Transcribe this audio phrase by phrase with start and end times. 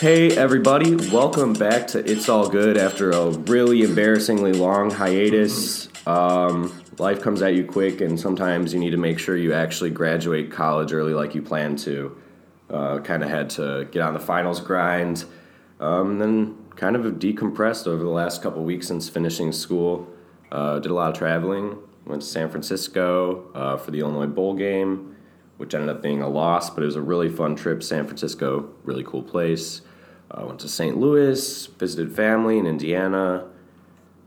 [0.00, 5.90] Hey, everybody, welcome back to It's All Good after a really embarrassingly long hiatus.
[6.06, 9.90] Um, life comes at you quick, and sometimes you need to make sure you actually
[9.90, 12.16] graduate college early like you plan to.
[12.70, 15.26] Uh, kind of had to get on the finals grind,
[15.80, 20.08] um, then kind of decompressed over the last couple weeks since finishing school.
[20.50, 21.76] Uh, did a lot of traveling,
[22.06, 25.14] went to San Francisco uh, for the Illinois Bowl game,
[25.58, 27.82] which ended up being a loss, but it was a really fun trip.
[27.82, 29.82] San Francisco, really cool place.
[30.30, 30.96] Uh, went to St.
[30.96, 33.46] Louis, visited family in Indiana.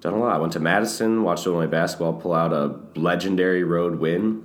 [0.02, 0.35] Done a lot.
[0.35, 4.44] I Went to Madison, watched Illinois basketball pull out a legendary road win.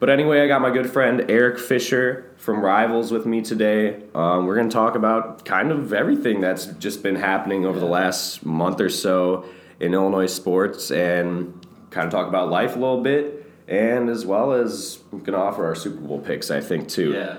[0.00, 4.02] But anyway, I got my good friend Eric Fisher from Rivals with me today.
[4.14, 7.86] Um, we're going to talk about kind of everything that's just been happening over the
[7.86, 9.44] last month or so
[9.80, 13.50] in Illinois sports and kind of talk about life a little bit.
[13.68, 17.12] And as well as I'm going to offer our Super Bowl picks, I think, too.
[17.12, 17.38] Yeah.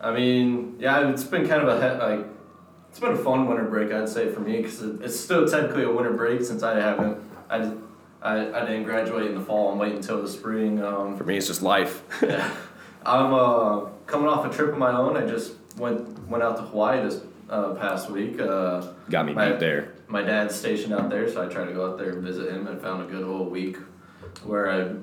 [0.00, 2.26] I mean, yeah, it's been kind of a like
[2.92, 5.90] it's been a fun winter break, I'd say for me, because it's still technically a
[5.90, 7.18] winter break since I haven't
[7.48, 7.72] I,
[8.20, 9.72] I, I didn't graduate in the fall.
[9.72, 10.82] I'm waiting until the spring.
[10.84, 12.02] Um, For me, it's just life.
[12.22, 12.54] yeah.
[13.06, 15.16] I'm uh, coming off a trip of my own.
[15.16, 18.38] I just went went out to Hawaii this uh, past week.
[18.38, 19.94] Uh, Got me My- beat there.
[20.06, 22.66] my dad's stationed out there, so I tried to go out there and visit him
[22.68, 23.76] and found a good whole week
[24.44, 24.94] where I.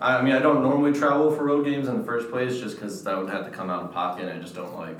[0.00, 3.02] I mean, I don't normally travel for road games in the first place, just because
[3.04, 4.96] that would have to come out of pocket, and I just don't like,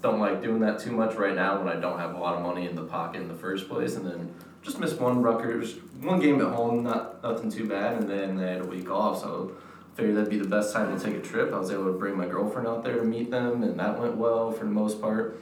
[0.00, 2.42] don't like doing that too much right now when I don't have a lot of
[2.42, 6.20] money in the pocket in the first place, and then just missed one Rutgers, one
[6.20, 9.52] game at home, not nothing too bad, and then they had a week off, so
[9.94, 11.52] figured that'd be the best time to take a trip.
[11.52, 14.16] I was able to bring my girlfriend out there to meet them, and that went
[14.16, 15.40] well for the most part.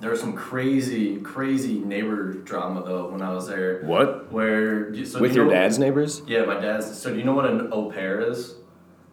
[0.00, 3.82] There was some crazy, crazy neighbor drama though when I was there.
[3.82, 4.30] What?
[4.30, 6.22] Where so With you your dad's neighbors?
[6.26, 6.98] Yeah, my dad's.
[6.98, 8.56] So do you know what an au pair is?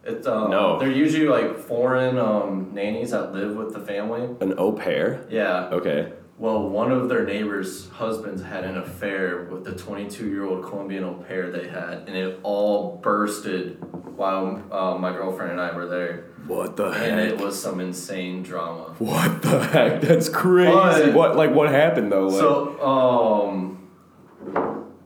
[0.06, 0.78] It's um, No.
[0.78, 4.28] They're usually like foreign um, nannies that live with the family.
[4.40, 5.26] An au pair?
[5.30, 5.68] Yeah.
[5.72, 6.12] Okay.
[6.36, 11.04] Well, one of their neighbors' husbands had an affair with the 22 year old Colombian
[11.04, 13.78] au pair they had, and it all bursted
[14.16, 16.24] while uh, my girlfriend and I were there.
[16.48, 17.08] What the heck?
[17.12, 18.94] And it was some insane drama.
[18.98, 20.00] What the heck?
[20.02, 20.72] That's crazy.
[21.06, 22.26] But- what like what happened though?
[22.26, 23.88] Like, So, um,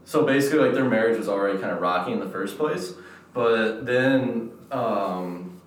[0.05, 2.95] so basically, like their marriage was already kind of rocky in the first place,
[3.35, 5.61] but then, um,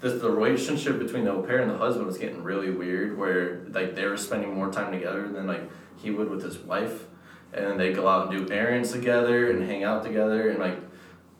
[0.00, 3.64] this, the relationship between the au pair and the husband was getting really weird, where
[3.70, 5.62] like they were spending more time together than like
[5.96, 7.04] he would with his wife,
[7.52, 10.78] and they go out and do errands together and hang out together, and like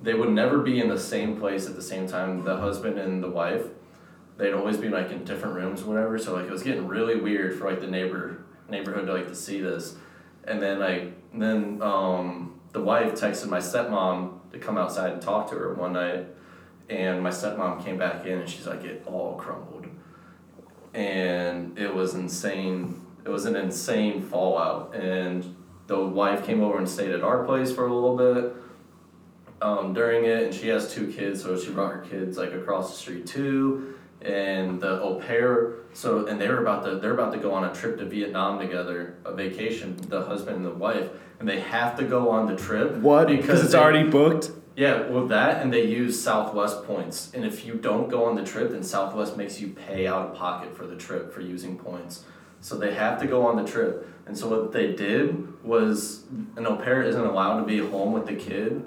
[0.00, 2.44] they would never be in the same place at the same time.
[2.44, 3.66] The husband and the wife,
[4.36, 6.18] they'd always be like in different rooms, or whatever.
[6.18, 9.34] So like it was getting really weird for like the neighbor neighborhood to like to
[9.34, 9.96] see this,
[10.44, 15.50] and then like then um, the wife texted my stepmom to come outside and talk
[15.50, 16.26] to her one night,
[16.92, 19.86] and my stepmom came back in and she's like it all crumbled,
[20.94, 23.00] and it was insane.
[23.24, 27.72] It was an insane fallout, and the wife came over and stayed at our place
[27.72, 28.54] for a little bit
[29.62, 32.90] um, during it, and she has two kids, so she brought her kids like across
[32.90, 33.94] the street too.
[34.20, 37.64] And the au pair, so and they were about to they're about to go on
[37.64, 41.08] a trip to Vietnam together, a vacation, the husband and the wife,
[41.40, 42.92] and they have to go on the trip.
[42.98, 43.26] what?
[43.26, 44.52] Because it's they- already booked.
[44.76, 48.44] Yeah, well that and they use Southwest points, and if you don't go on the
[48.44, 52.24] trip, then Southwest makes you pay out of pocket for the trip for using points.
[52.60, 56.24] So they have to go on the trip, and so what they did was
[56.56, 58.84] an au pair isn't allowed to be home with the kid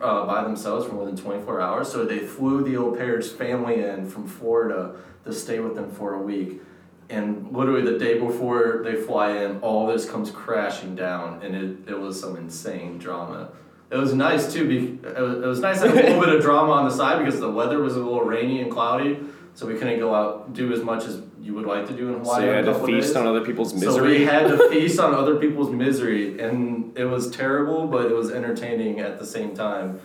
[0.00, 1.90] uh, by themselves for more than twenty four hours.
[1.90, 6.14] So they flew the au pair's family in from Florida to stay with them for
[6.14, 6.62] a week.
[7.08, 11.90] And literally the day before they fly in, all this comes crashing down, and it,
[11.92, 13.50] it was some insane drama.
[13.90, 14.66] It was nice too.
[14.66, 16.90] Be, it, was, it was nice to have a little bit of drama on the
[16.90, 19.20] side because the weather was a little rainy and cloudy,
[19.54, 22.18] so we couldn't go out do as much as you would like to do in
[22.18, 22.40] Hawaii.
[22.40, 23.16] So you had to feast days.
[23.16, 27.30] on other people's So we had to feast on other people's misery, and it was
[27.30, 30.00] terrible, but it was entertaining at the same time.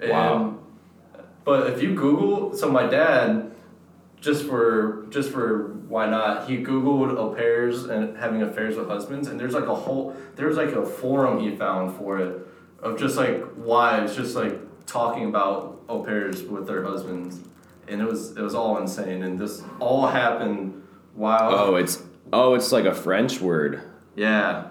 [0.00, 0.58] And, Wow.
[1.44, 3.52] But if you Google, so my dad,
[4.20, 9.28] just for just for why not, he Googled au pairs and having affairs with husbands,
[9.28, 12.46] and there's like a whole there's like a forum he found for it
[12.84, 17.40] of just like wives just like talking about au pairs with their husbands,
[17.88, 20.82] and it was it was all insane, and this all happened
[21.14, 22.02] while oh, it's
[22.32, 23.82] oh, it's like a French word.
[24.14, 24.68] yeah.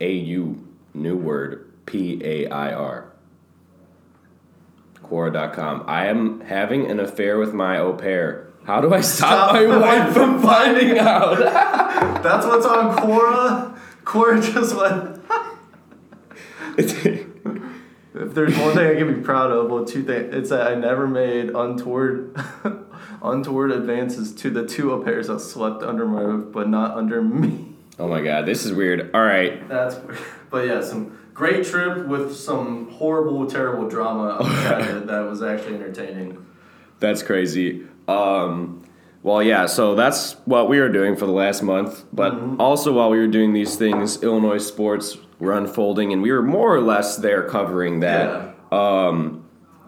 [0.00, 3.12] A U new word P A I R.
[5.02, 5.84] Quora.com.
[5.86, 8.48] I am having an affair with my au pair.
[8.64, 11.38] How do I stop, Stop my my wife from finding out?
[12.22, 13.78] That's what's on Quora.
[14.04, 15.22] Quora just went.
[18.16, 20.34] If there's one thing I can be proud of, well, two things.
[20.34, 22.36] It's that I never made untoward
[23.22, 27.22] Untoward advances to the two au pairs that slept under my roof, but not under
[27.22, 27.74] me.
[27.98, 29.10] Oh my god, this is weird.
[29.14, 29.66] All right.
[29.68, 29.96] That's,
[30.50, 36.44] but yeah, some great trip with some horrible, terrible drama that, that was actually entertaining.
[37.00, 37.86] That's crazy.
[38.06, 38.84] Um,
[39.22, 42.04] well, yeah, so that's what we were doing for the last month.
[42.12, 46.42] But also, while we were doing these things, Illinois sports were unfolding, and we were
[46.42, 48.54] more or less there covering that.
[48.72, 49.44] Um,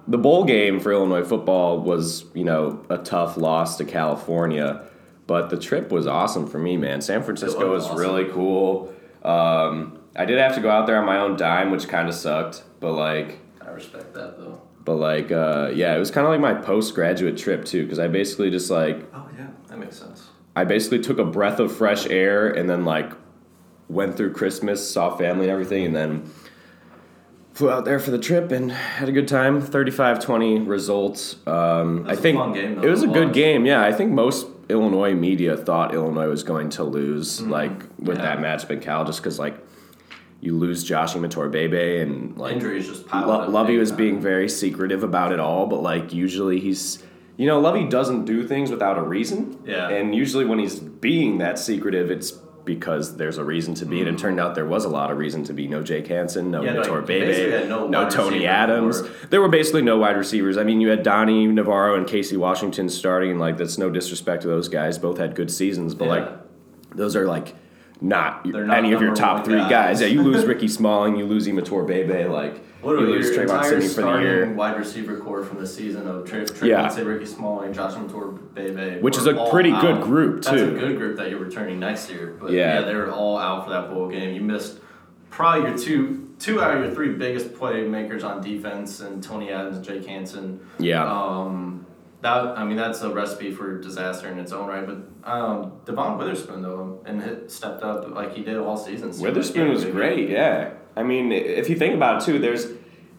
[0.07, 4.83] the bowl game for Illinois football was, you know, a tough loss to California,
[5.27, 7.01] but the trip was awesome for me, man.
[7.01, 7.99] San Francisco was was awesome.
[7.99, 8.93] really cool.
[9.23, 12.15] Um, I did have to go out there on my own dime, which kind of
[12.15, 13.39] sucked, but like.
[13.61, 14.63] I respect that though.
[14.85, 18.09] But like, uh, yeah, it was kind of like my postgraduate trip too, because I
[18.09, 20.29] basically just like Oh yeah, that makes sense.
[20.57, 23.13] I basically took a breath of fresh air and then like
[23.89, 26.31] went through Christmas, saw family and everything, and then
[27.53, 29.61] flew out there for the trip and had a good time.
[29.61, 31.37] 35-20 results.
[31.47, 33.67] Um, I think game, it was a to good game.
[33.67, 38.25] Yeah, I think most Illinois media thought Illinois was going to lose, like with Mm-hmm.
[38.25, 38.37] Yeah.
[38.37, 39.57] that matchup in Cal, just because like
[40.41, 41.17] you lose Josh
[41.49, 43.49] Bebe and like Injuries just piled Lo- up.
[43.49, 47.03] Lovie was being very secretive about it all, but like usually he's,
[47.37, 49.59] you know, Lovie doesn't do things without a reason.
[49.65, 49.89] Yeah.
[49.89, 54.09] And usually when he's being that secretive, it's because there's a reason to be, and
[54.09, 55.67] it turned out there was a lot of reason to be.
[55.67, 56.77] No Jake Hansen, no Mm-hmm.
[56.77, 59.03] Yeah, Vitor Bebe, no no Tony Adams.
[59.31, 60.57] There were basically no wide receivers.
[60.59, 64.49] I mean, you had Donny Navarro and Casey Washington starting, like that's no disrespect to
[64.49, 64.99] those guys.
[64.99, 66.11] Both had good seasons, but Yeah.
[66.11, 66.29] like
[66.95, 67.55] those are like
[68.01, 69.71] not, not any of your top three guys.
[69.71, 70.01] guys.
[70.03, 74.03] Yeah, you lose Ricky Smalling, you lose Imatorbhebhe, like Literally, you lose Trevon Sidney for
[74.03, 74.53] the year.
[74.53, 76.95] wide receiver core from the season of Trey Yeah.
[76.97, 77.01] yeah.
[77.03, 80.03] Ricky Smalling, Josh Mator, Bebe, Which is a pretty good out.
[80.05, 82.37] group, That's a good group that you're returning next year.
[82.41, 82.81] But Yeah.
[82.81, 82.87] yeah.
[82.87, 84.33] they were all out for that bowl game.
[84.35, 84.79] You missed
[85.31, 89.85] probably your two two out of your three biggest playmakers on defense, and Tony Adams
[89.85, 90.61] Jake Hansen.
[90.79, 91.05] Yeah.
[91.05, 91.85] Um,
[92.21, 94.87] that I mean that's a recipe for disaster in its own right.
[94.87, 99.13] But um, Devon Witherspoon though, and hit, stepped up like he did all season.
[99.13, 100.73] So Witherspoon was great, yeah.
[100.97, 102.67] I mean, if you think about it too, there's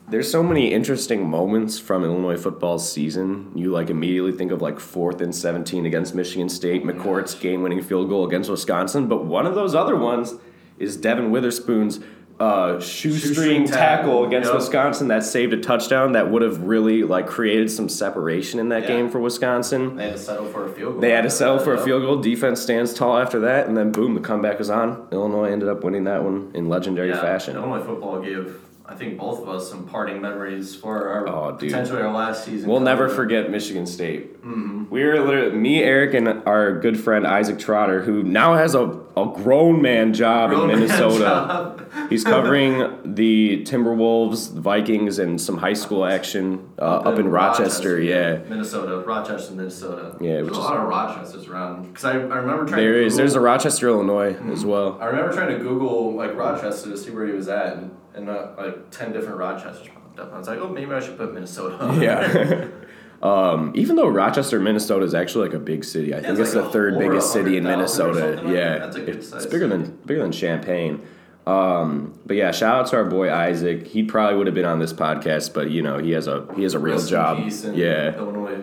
[0.10, 3.52] there's so many interesting moments from Illinois football's season.
[3.56, 8.10] You like immediately think of like fourth and seventeen against Michigan State, McCourt's game-winning field
[8.10, 10.34] goal against Wisconsin, but one of those other ones
[10.80, 12.00] is Devon Witherspoon's
[12.40, 14.56] uh, shoestring, Shoestring tackle tackle, against yep.
[14.56, 18.84] Wisconsin that saved a touchdown that would have really like created some separation in that
[18.84, 18.88] Yeah.
[18.88, 19.96] game for Wisconsin.
[19.98, 21.02] They had to settle for a field goal.
[21.02, 22.18] They had to settle for a field goal.
[22.22, 25.08] Defense stands tall after that, and then boom, the comeback is on.
[25.12, 27.56] Illinois ended up winning that one in legendary Yeah, fashion.
[27.58, 28.56] Illinois football gave,
[28.90, 32.68] I think, both of us some parting memories for our Oh, potentially our last season.
[32.68, 34.38] We'll never forget Michigan State.
[34.44, 38.86] We were literally me, Eric, and our good friend Isaac Trotter, who now has a,
[39.16, 41.20] a grown man job Grown in Minnesota.
[41.20, 42.10] job.
[42.10, 48.02] He's covering the Timberwolves, the Vikings, and some high school action uh, up, in Rochester.
[48.02, 50.18] Yeah, Minnesota, Rochester, Minnesota.
[50.20, 51.84] Yeah, there's which a is- lot of Rochesters around.
[51.90, 52.82] Because I, I remember trying.
[52.82, 53.16] there to is.
[53.18, 54.98] There's a Rochester, Illinois, as well.
[55.00, 58.30] I remember trying to Google like Rochester to see where he was at, and, and
[58.30, 60.34] uh, like ten different Rochesters popped up.
[60.34, 61.78] I was like, oh, maybe I should put Minnesota.
[61.84, 62.68] On Yeah.
[63.24, 66.14] um, even though Rochester, Minnesota is actually like a big city.
[66.14, 68.42] I think it's it's, like the third biggest city in Minnesota.
[68.42, 68.80] like yeah, that.
[68.80, 71.06] That's a good it's, size it's bigger than bigger than Champaign.
[71.48, 73.88] Um, but yeah, shout out to our boy Isaac.
[73.88, 76.64] He probably would have been on this podcast, but you know he has a he
[76.64, 77.40] has a real Rest job.
[77.40, 78.62] in Yeah, Illinois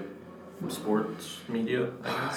[0.68, 1.90] sports media.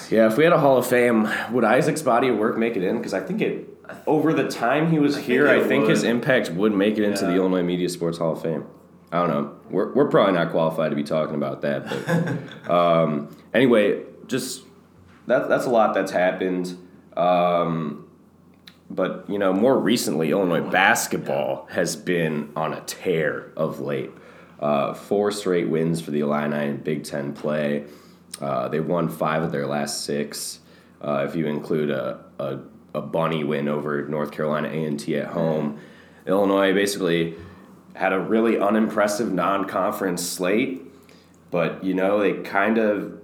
[0.10, 0.28] Yeah.
[0.28, 2.98] If we had a Hall of Fame, would Isaac's body of work make it in?
[2.98, 5.88] Because I think it over the time he was I think here, I it think
[5.88, 8.66] his impact would make it into the Illinois Media Sports Hall of Fame.
[9.12, 9.56] I don't know.
[9.70, 14.64] We're, we're probably not qualified to be talking about that, but um, anyway, just
[15.28, 16.78] that that's a lot that's happened.
[17.18, 18.08] Um,
[18.90, 24.12] but you know, more recently, Illinois basketball has been on a tear of late.
[24.60, 27.86] Uh, four straight wins for the Illini in Big Ten play.
[28.42, 30.60] Uh, they won five of their last six.
[31.02, 32.60] Uh, if you include a, a,
[33.00, 35.80] a bunny win over North Carolina A&T at home,
[36.28, 37.36] Illinois basically
[37.96, 40.82] had a really unimpressive non-conference slate.
[41.52, 43.16] But you know, they kind of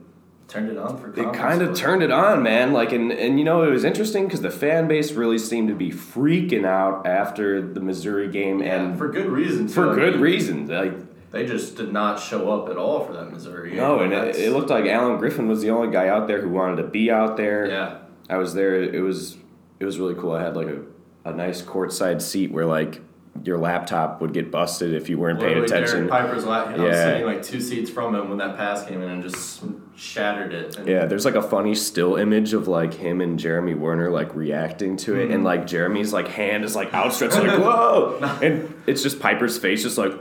[0.48, 1.10] Turned it on for.
[1.10, 2.72] they kind of turned it on, man.
[2.72, 5.74] Like, and, and you know, it was interesting because the fan base really seemed to
[5.75, 9.74] be freaking out after the Missouri game, Yeah, and for good reasons.
[9.74, 10.70] for good reasons.
[10.70, 10.94] Like,
[11.32, 13.70] They just did not show up at all for that Missouri.
[13.72, 13.79] game.
[13.79, 16.50] no, and it, it looked like Alan Griffin was the only guy out there who
[16.50, 17.67] wanted to be out there.
[17.67, 17.98] Yeah.
[18.29, 18.75] I was there.
[18.84, 19.38] It was
[19.79, 20.32] it was really cool.
[20.32, 20.82] I had like a,
[21.25, 23.01] a nice courtside seat where like
[23.44, 26.08] your laptop would get busted if you weren't paying attention.
[26.08, 26.67] Derek Piper's lap.
[26.67, 29.63] I was sitting like two seats from him when that pass came in and just
[29.96, 30.77] shattered it.
[30.77, 34.34] And Yeah, there's like a funny still image of like him and Jeremy Werner like
[34.36, 35.44] reacting to it, and mm-hmm.
[35.44, 39.98] like Jeremy's like hand is like outstretched, like whoa, and it's just Piper's face, just
[39.98, 40.13] like,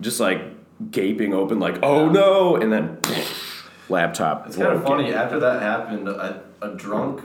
[0.00, 0.42] just like
[0.90, 2.98] gaping open, like oh no, and then
[3.88, 4.46] laptop.
[4.48, 5.14] It's kind of funny.
[5.14, 7.22] After that happened, a, a drunk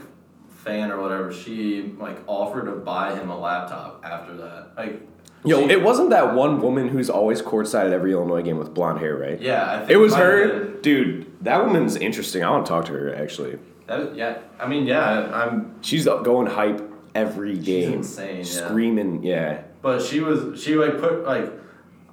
[0.62, 4.68] fan or whatever, she like offered to buy him a laptop after that.
[4.76, 5.02] Like,
[5.44, 9.00] Yo, it wasn't that one woman who's always courtside at every Illinois game with blonde
[9.00, 9.40] hair, right?
[9.40, 11.26] Yeah, I think It was her, dude.
[11.44, 12.44] That woman's interesting.
[12.44, 13.58] I want to talk to her actually.
[13.88, 15.74] That, yeah, I mean, yeah, I'm.
[15.82, 16.80] She's going hype
[17.14, 19.24] every game, insane, screaming.
[19.24, 21.50] Yeah, But she was she like put like.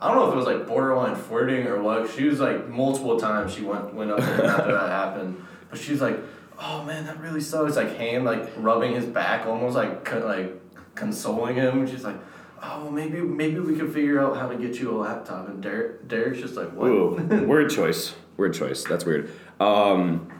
[0.01, 2.09] I don't know if it was like borderline flirting or what.
[2.09, 5.45] She was like multiple times she went went up him after that happened.
[5.69, 6.17] But she's like,
[6.59, 10.59] "Oh man, that really sucks." Like hand like rubbing his back, almost like co- like
[10.95, 11.87] consoling him.
[11.87, 12.17] She's like,
[12.61, 16.07] "Oh, maybe maybe we could figure out how to get you a laptop." And Derek
[16.07, 18.13] Derek's just like, "What?" Ooh, word choice.
[18.37, 18.83] Word choice.
[18.83, 19.31] That's weird.
[19.59, 20.31] Um,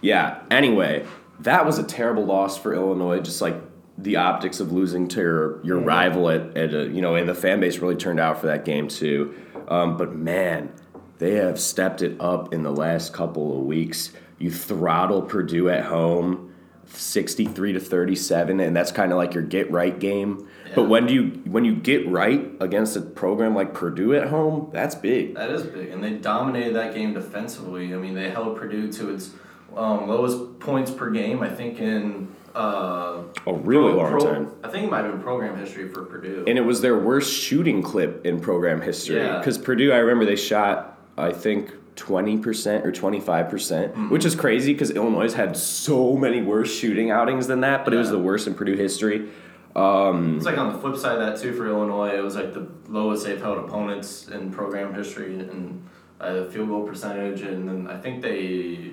[0.00, 0.42] yeah.
[0.50, 1.06] Anyway,
[1.40, 3.20] that was a terrible loss for Illinois.
[3.20, 3.56] Just like
[3.98, 7.34] the optics of losing to your, your rival at, at a, you know, and the
[7.34, 9.34] fan base really turned out for that game too.
[9.68, 10.72] Um, but man,
[11.18, 14.12] they have stepped it up in the last couple of weeks.
[14.42, 16.52] You throttle Purdue at home,
[16.86, 20.48] sixty-three to thirty-seven, and that's kind of like your get right game.
[20.74, 24.70] But when do you when you get right against a program like Purdue at home,
[24.72, 25.34] that's big.
[25.34, 27.94] That is big, and they dominated that game defensively.
[27.94, 29.30] I mean, they held Purdue to its
[29.76, 31.42] um, lowest points per game.
[31.42, 34.52] I think in uh, A really pro- long pro- time.
[34.64, 36.44] I think it might have been program history for Purdue.
[36.46, 39.16] And it was their worst shooting clip in program history.
[39.16, 39.38] Yeah.
[39.38, 44.10] Because Purdue, I remember they shot, I think, 20% or 25%, percent Mm-hmm.
[44.10, 47.98] which is crazy because Illinois had so many worse shooting outings than that, but it
[47.98, 49.28] was the worst in Purdue history.
[49.74, 52.16] it's like on the flip side of that too for Illinois.
[52.16, 55.86] It was like the lowest they've held opponents in program history and
[56.20, 58.92] uh, field goal percentage, and then I think they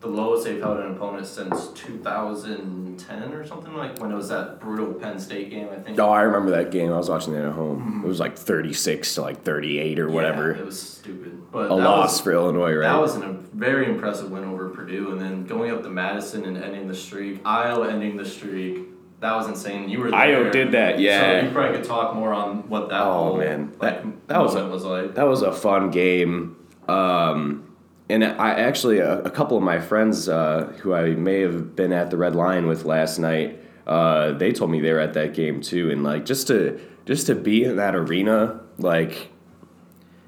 [0.00, 4.58] the lowest they've held an opponent since 2010 or something like when it was that
[4.60, 5.68] brutal Penn State game.
[5.70, 5.98] I think.
[5.98, 6.90] Oh, I remember that game.
[6.92, 8.00] I was watching that at home.
[8.04, 10.50] It was like 36 to like 38 or whatever.
[10.52, 10.56] Mm-hmm.
[10.56, 12.88] Yeah, it was stupid, but a loss was- for Illinois, right?
[12.92, 16.44] That was an, a very impressive win over Purdue, and then going up to Madison
[16.44, 17.42] and ending the streak.
[17.44, 18.86] Ayo ending the streak.
[19.20, 19.88] That was insane.
[19.90, 20.18] You were there.
[20.20, 21.40] Ayo did that, yeah.
[21.40, 23.72] So you probably could talk more on what that Oh, whole man.
[23.80, 25.14] like, That- that was a- was like.
[25.14, 26.56] That was a fun game.
[26.88, 27.64] Um,
[28.08, 31.92] and I actually, a, a couple of my friends uh, who I may have been
[31.92, 35.34] at the Red Lion with last night, uh, they told me they were at that
[35.34, 35.90] game too.
[35.90, 39.30] And like just to just to be in that arena, like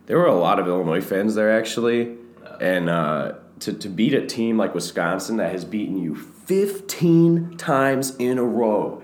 [0.06, 2.16] there were a lot of Illinois fans there actually,
[2.60, 8.16] and uh, to to beat a team like Wisconsin that has beaten you 15 times
[8.16, 9.02] in a row.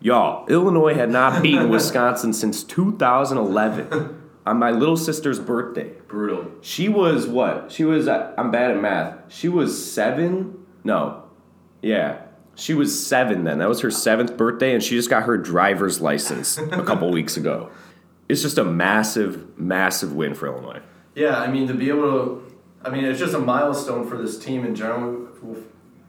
[0.00, 5.92] Y'all, Illinois had not beaten Wisconsin since 2011 on my little sister's birthday.
[6.08, 6.50] Brutal.
[6.62, 7.70] She was what?
[7.70, 9.18] She was, uh, I'm bad at math.
[9.28, 10.66] She was seven?
[10.82, 11.24] No.
[11.82, 12.22] Yeah.
[12.54, 13.58] She was seven then.
[13.58, 17.36] That was her seventh birthday, and she just got her driver's license a couple weeks
[17.36, 17.70] ago.
[18.30, 20.80] It's just a massive, massive win for Illinois.
[21.16, 22.52] Yeah, I mean to be able to,
[22.84, 25.26] I mean it's just a milestone for this team in general.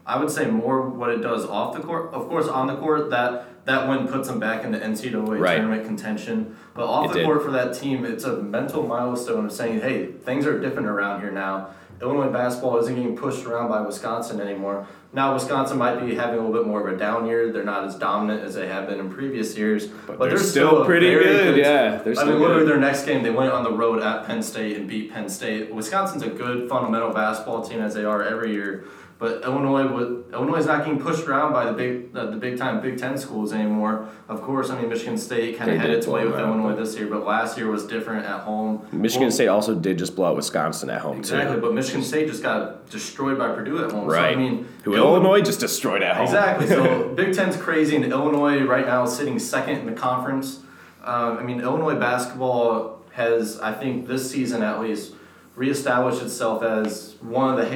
[0.06, 2.12] I would say more what it does off the court.
[2.12, 5.56] Of course, on the court that that win puts them back into NCAA Right.
[5.56, 6.56] tournament contention.
[6.74, 7.26] But off It the did.
[7.26, 11.20] court for that team, it's a mental milestone of saying, hey, things are different around
[11.20, 11.68] here now.
[12.02, 14.86] Illinois basketball isn't getting pushed around by Wisconsin anymore.
[15.12, 17.52] Now Wisconsin might be having a little bit more of a down year.
[17.52, 20.82] They're not as dominant as they have been in previous years, but, they're they're, still
[20.82, 22.70] a pretty very good, yeah, they're I still mean, literally good.
[22.70, 25.72] their next game, they went on the road at Penn State and beat Penn State.
[25.72, 28.84] Wisconsin's a good fundamental basketball team as they are every year,
[29.22, 32.58] but Illinois would Illinois is not getting pushed around by the big uh, the big
[32.58, 34.08] time Big Ten schools anymore.
[34.28, 36.40] Of course, I mean Michigan State kind of had its way with out.
[36.40, 38.84] Illinois this year, but last year was different at home.
[38.90, 41.20] Michigan Well, State also did just blow out Wisconsin at home, too.
[41.20, 41.60] Exactly, too.
[41.60, 44.08] but Michigan State just got destroyed by Purdue at home.
[44.10, 44.32] So, Right.
[44.32, 46.24] I mean, Who Illinois- Illinois just destroyed at home.
[46.26, 46.66] Exactly.
[46.66, 50.58] So Big Ten's crazy, and Illinois right now is sitting second in the conference.
[51.04, 55.14] Um, I mean, Illinois basketball has, I think, this season at least,
[55.54, 57.66] reestablished itself as one of the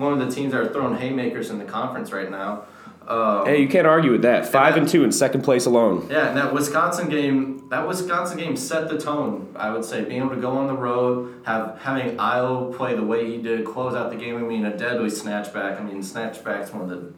[0.00, 2.64] one of the teams that are throwing haymakers in the conference right now.
[3.06, 4.46] Um, Hey, you can't argue with that.
[4.46, 6.06] Five that- and two in second place alone.
[6.10, 9.48] yeah, and that Wisconsin game, that Wisconsin game set the tone.
[9.56, 13.02] I would say being able to go on the road, have having Ayo play the
[13.02, 14.36] way he did, close out the game.
[14.36, 15.80] I mean, a deadly snatchback.
[15.80, 17.12] I mean, snatchback's one of the.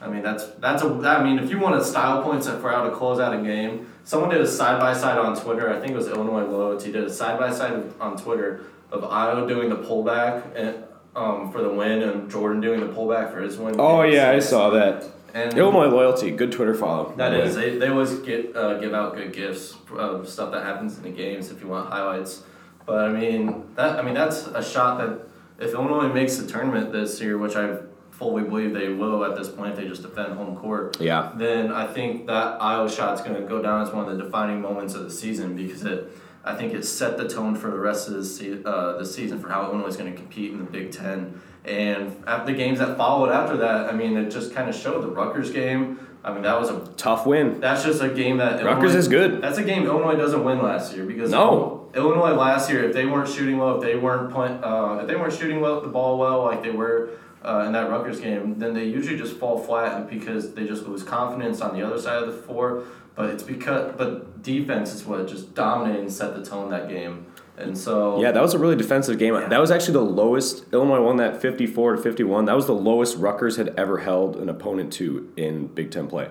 [0.00, 0.86] I mean, that's that's a.
[0.86, 3.86] I mean, if you want a style points for how to close out a game,
[4.04, 5.70] someone did a side by side on Twitter.
[5.70, 9.46] I think it was Illinois Loyalty did a side by side on Twitter of Ayo
[9.46, 10.84] doing the pullback and.
[11.16, 13.76] Um, for the win and Jordan doing the pullback for his win.
[13.78, 15.06] Oh, yeah, I saw that.
[15.32, 17.14] And Illinois Loyalty, good Twitter follow.
[17.16, 20.98] that is, they, they always get uh, give out good gifts of stuff that happens
[20.98, 22.42] in the games if you want highlights.
[22.84, 25.26] But I mean that I mean that's a shot that
[25.58, 27.78] if Illinois makes the tournament this year, which I
[28.10, 30.98] fully believe they will at this point, if they just defend home court.
[31.00, 31.32] Yeah.
[31.34, 34.60] Then I think that Ayo shot's going to go down as one of the defining
[34.62, 36.10] moments of the season because it.
[36.46, 39.40] I think it set the tone for the rest of the, se- uh, the season
[39.40, 41.40] for how Illinois is going to compete in the Big Ten.
[41.64, 45.02] And after the games that followed after that, I mean, it just kind of showed
[45.02, 45.98] the Rutgers game.
[46.22, 47.60] I mean, that was a Tough win.
[47.60, 49.42] that's just a game that Rutgers Illinois- is good.
[49.42, 51.88] That's a game Illinois doesn't win last year because No.
[51.94, 55.16] Illinois last year, if they weren't shooting well, if they weren't playing, uh, if they
[55.16, 57.10] weren't shooting well the ball well like they were
[57.44, 61.02] uh, in that Rutgers game, then they usually just fall flat because they just lose
[61.04, 62.82] confidence on the other side of the floor.
[63.16, 67.26] But it's because but defense is what just dominated and set the tone that game,
[67.56, 69.32] and so Yeah, that was a really defensive game.
[69.34, 70.66] That was actually the lowest.
[70.72, 72.44] Illinois won that 54 to 51.
[72.44, 76.28] That was the lowest Rutgers had ever held an opponent to in Big Ten play,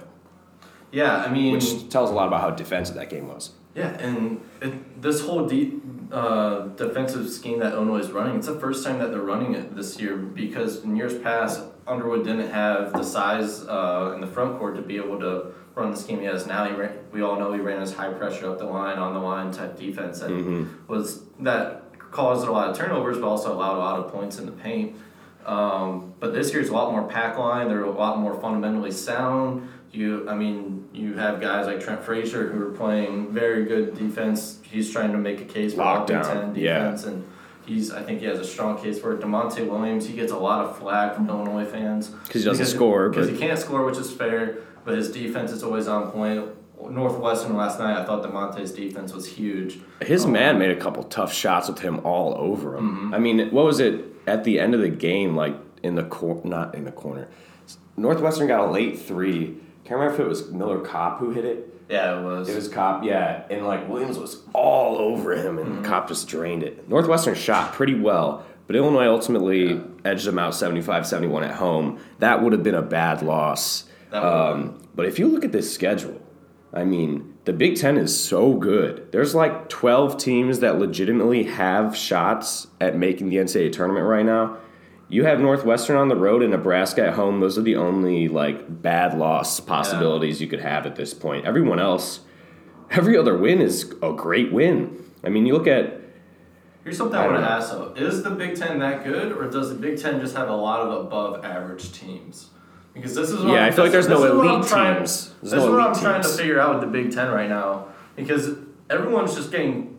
[0.91, 3.51] yeah, I mean which tells a lot about how defensive that game was.
[3.73, 8.59] Yeah, and it, this whole deep uh, defensive scheme that Illinois is running, it's the
[8.59, 12.93] first time that they're running it this year because in years past, Underwood didn't have
[12.93, 16.25] the size uh, in the front court to be able to run the scheme he
[16.25, 16.65] has now.
[16.65, 19.19] He ran, we all know he ran his high pressure up the line, on the
[19.19, 23.79] line type defense that was that caused a lot of turnovers, but also allowed a
[23.79, 24.95] lot of points in the paint.
[25.45, 27.67] Um, but this year's a lot more pack line.
[27.67, 29.69] They're a lot more fundamentally sound.
[29.91, 34.59] You, I mean, you have guys like Trent Frazier who are playing very good defense.
[34.63, 36.79] He's trying to make a case for Lockdown, Ten yeah.
[36.79, 37.25] defense, and
[37.65, 37.91] he's.
[37.91, 39.21] I think he has a strong case for it.
[39.21, 43.09] Da'Monte Williams, he gets a lot of flack from Illinois fans because he doesn't score,
[43.09, 44.57] Because but- he can't score, which is fair.
[44.85, 46.47] But his defense is always on point.
[46.89, 49.79] Northwestern last night, I thought Da'Monte's defense was huge.
[50.01, 52.89] His Um, man made a couple tough shots with him all over him.
[52.91, 53.13] Mm-hmm.
[53.13, 55.35] I mean, what was it at the end of the game?
[55.35, 57.27] Like in the cor- not in the corner.
[57.97, 59.55] Northwestern got a late three.
[59.85, 61.71] Can't remember if it was Miller Kopp who hit it.
[61.89, 62.49] Yeah, it was.
[62.49, 65.83] It was Kopp, yeah, and like Williams was all over him, and Mm-hmm.
[65.85, 66.89] Kopp just drained it.
[66.89, 71.99] Northwestern shot pretty well, but Illinois ultimately edged them out 75-71 at home.
[72.19, 73.85] That would have been a bad loss.
[74.11, 76.21] That would have Um, but if you look at this schedule,
[76.73, 79.11] I mean, the Big Ten is so good.
[79.11, 84.57] There's like 12 teams that legitimately have shots at making the NCAA tournament right now.
[85.07, 87.39] You have Northwestern on the road and Nebraska at home.
[87.39, 91.45] Those are the only like bad loss possibilities you could have at this point.
[91.45, 92.21] Everyone else,
[92.89, 95.05] every other win is a great win.
[95.23, 96.01] I mean, you look at
[96.83, 99.49] Here's something I I, want to ask though: Is the Big Ten that good, or
[99.49, 102.49] does the Big Ten just have a lot of above-average teams?
[102.95, 104.55] Because this is what Yeah, I'm- I feel like there's no this is what I'm
[104.55, 105.33] elite trying- teams.
[105.41, 107.49] There's this no is what I'm trying to figure out with the Big Ten right
[107.49, 108.51] now, because
[108.89, 109.91] everyone's just getting.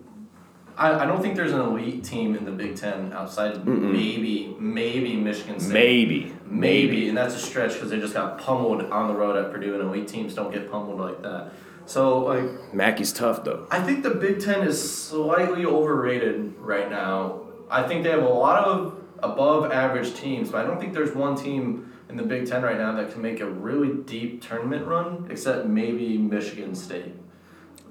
[0.78, 4.56] I, I don't think there's an elite team in the Big Ten outside of maybe
[4.58, 5.72] maybe Michigan State.
[5.72, 9.52] maybe, Maybe, and that's a stretch because they just got pummeled on the road at
[9.52, 11.52] Purdue, and elite teams don't get pummeled like that.
[11.86, 13.66] So like Mackey's tough though.
[13.70, 17.40] I think the Big Ten is slightly overrated right now.
[17.70, 21.14] I think they have a lot of above average teams, but I don't think there's
[21.14, 24.86] one team in the Big Ten right now that can make a really deep tournament
[24.86, 27.12] run, except maybe Michigan State.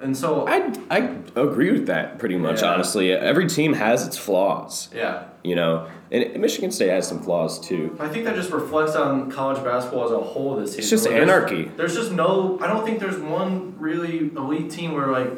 [0.02, 2.62] And so, I I agree with that pretty much.
[2.62, 2.74] Yeah.
[2.74, 4.90] Honestly, every team has its flaws.
[4.94, 7.96] yeah, You know, and Michigan State has some flaws too.
[8.00, 10.80] I think that just reflects on college basketball as a whole this season.
[10.82, 11.72] It's just where there's- anarchy.
[11.78, 12.60] There's just no.
[12.62, 15.32] I don't think there's one really elite team where like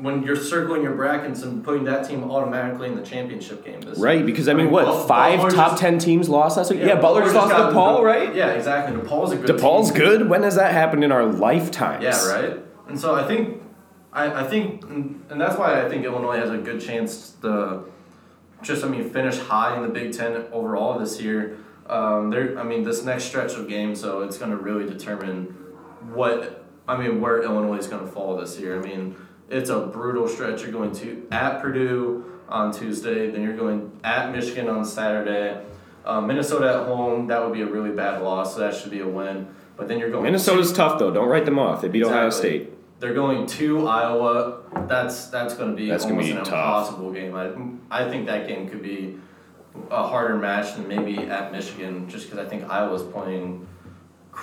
[0.00, 3.80] when you're circling your brackets and putting that team automatically in the championship game.
[3.80, 6.70] This Right, because I mean, Butler- what five Butler top just- ten teams lost last
[6.70, 6.80] week?
[6.80, 8.34] Yeah, Butler just lost DePaul, right?
[8.34, 8.96] Yeah, exactly.
[9.00, 9.56] DePaul's a good.
[9.56, 9.98] DePaul's team.
[9.98, 10.28] good.
[10.28, 12.02] When has that happened in our lifetimes?
[12.04, 12.58] Yeah, right.
[12.88, 13.60] And so I think,
[14.12, 17.80] I, I think, and and that's why I think Illinois has a good chance to,
[18.62, 21.58] just I mean, finish high in the Big Ten overall this year.
[21.88, 25.44] Um, I mean, this next stretch of games, so it's going to really determine
[26.12, 28.78] what I mean where Illinois is going to fall this year.
[28.78, 29.16] I mean,
[29.50, 30.62] it's a brutal stretch.
[30.62, 35.62] You're going to at Purdue on Tuesday, then you're going at Michigan on Saturday.
[36.04, 39.00] Uh, Minnesota at home, that would be a really bad loss, so that should be
[39.00, 39.46] a win.
[39.76, 41.10] But then you're going Minnesota's tough though.
[41.10, 41.82] Don't write them off.
[41.82, 42.72] They beat Ohio State.
[42.98, 44.60] they're going to Iowa.
[44.88, 46.48] That's that's going to be That's almost be an tough.
[46.48, 47.34] impossible game.
[47.90, 49.18] I I think that game could be
[49.90, 53.67] a harder match than maybe at Michigan, just because I think Iowa's playing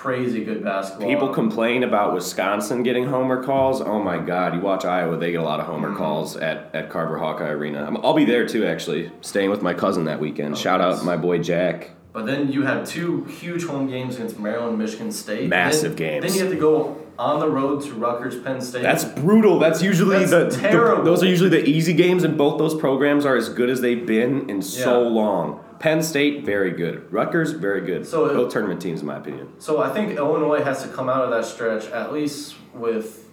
[0.00, 1.08] crazy good basketball.
[1.08, 3.80] People complain about Wisconsin getting homer calls.
[3.80, 4.54] Oh my God!
[4.54, 5.96] You watch Iowa; they get a lot of homer Mm-hmm.
[5.96, 7.84] calls at, at Carver Hawkeye Arena.
[7.86, 10.54] I'm, I'll be there too, actually, staying with my cousin that weekend.
[10.54, 10.98] Oh, Shout nice.
[10.98, 11.90] out my boy Jack.
[12.12, 15.48] But then you have two huge home games against Maryland, Michigan State.
[15.48, 16.24] Massive then, games.
[16.24, 18.82] Then you have to go on the road to Rutgers, Penn State.
[18.82, 19.58] That's brutal.
[19.58, 21.02] That's usually That's the, the- terrible.
[21.04, 24.06] those are usually the easy games, and both those programs are as good as they've
[24.06, 25.62] been in so long.
[25.78, 27.10] Penn State, very good.
[27.12, 28.06] Rutgers, very good.
[28.06, 29.48] So, both tournament teams, in my opinion.
[29.60, 33.28] So I think Illinois has to come out of that stretch at least with,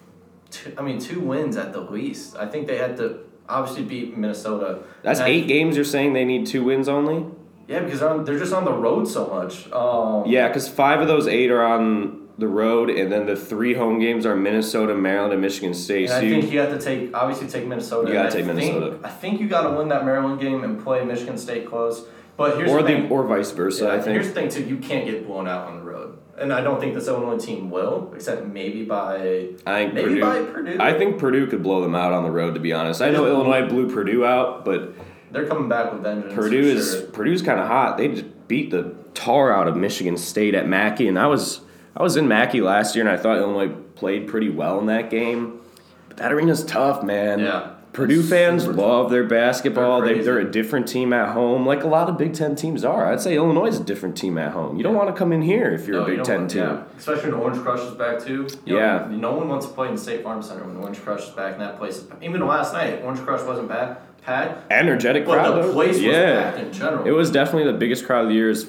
[0.50, 2.36] two, I mean, two wins at the least.
[2.36, 4.80] I think they had to obviously beat Minnesota.
[5.04, 5.76] That's And I- eight games.
[5.78, 7.26] You're saying they need two wins only?
[7.68, 9.72] Yeah, because they're, on, they're just on the road so much.
[9.72, 13.74] Um, Yeah, because five of those eight are on the road, and then the three
[13.76, 16.04] home games are Minnesota, Maryland, and Michigan State.
[16.04, 18.12] And So I you- think you have to take obviously take Minnesota.
[18.12, 18.98] You and I take think- Minnesota.
[19.04, 22.06] I think you got to win that Maryland game and play Michigan State close.
[22.36, 23.12] But here's or the thing.
[23.12, 23.84] or vice versa.
[23.86, 24.50] Yeah, I and Here's think.
[24.50, 26.96] the thing too: you can't get blown out on the road, and I don't think
[26.96, 30.22] this Illinois team will, except maybe by I think maybe Purdue.
[30.22, 30.78] by Purdue.
[30.80, 32.56] I think Purdue could blow them out on the road.
[32.56, 34.94] To be honest, I know Illinois blew Purdue out, but
[35.32, 36.34] they're coming back with vengeance.
[36.34, 37.02] Purdue is sure.
[37.12, 37.98] Purdue's kind of hot.
[38.00, 41.62] They just beat the tar out of Michigan State at Mackey, and I was
[41.96, 45.10] I was in Mackey last year, and I thought Illinois played pretty well in that
[45.10, 45.60] game.
[46.08, 47.40] But that arena's tough, man.
[47.40, 47.70] Yeah.
[47.94, 50.02] Purdue fans super love their basketball.
[50.02, 52.84] They're they, they're a different team at home, like a lot of Big Ten teams
[52.84, 53.06] are.
[53.06, 54.78] I'd say Illinois is a different team at home.
[54.78, 56.50] You don't want to come in here if you're No, a Big don't Ten want-
[56.52, 56.64] team.
[56.64, 56.84] yeah.
[56.98, 58.48] Especially when Orange Crush is back too.
[58.66, 59.06] You Yeah.
[59.12, 61.30] Know, no one wants to play in the State Farm Center when Orange Crush is
[61.36, 62.04] back and that place.
[62.20, 63.98] Even last night, Orange Crush wasn't bad.
[64.24, 65.64] Packed, Energetic crowd.
[65.64, 66.42] the place was yeah.
[66.52, 67.06] packed in general.
[67.06, 68.50] It was definitely the biggest crowd of the year.
[68.50, 68.68] Is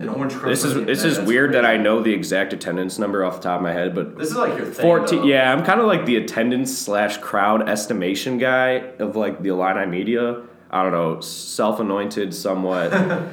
[0.00, 0.50] And Orange Crush.
[0.50, 3.56] This is this is weird that I know the exact attendance number off the top
[3.56, 4.82] of my head, but This is like your thing.
[4.82, 5.24] 14 though.
[5.26, 9.86] yeah i'm kind of like the attendance slash crowd estimation guy of like the Illini
[9.86, 12.92] media i don't know self-anointed somewhat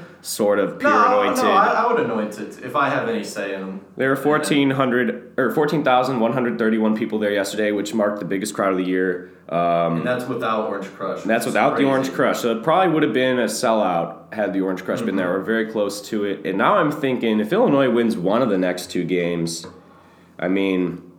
[0.21, 3.23] sort of pure No, anointed no, I, I would anoint it if I have any
[3.23, 3.81] say in them.
[3.95, 8.83] there were 1400 or 14131 people there yesterday which marked the biggest crowd of the
[8.85, 11.21] year um, And that's without Orange Crush.
[11.21, 11.89] and that's which is without the crazy.
[11.89, 12.39] Orange Crush.
[12.39, 15.31] So it probably would have been a sellout had the Orange Crush been there.
[15.31, 16.45] We're very close to it.
[16.45, 19.65] And now I'm thinking if Illinois wins one of the next two games,
[20.37, 21.11] I mean,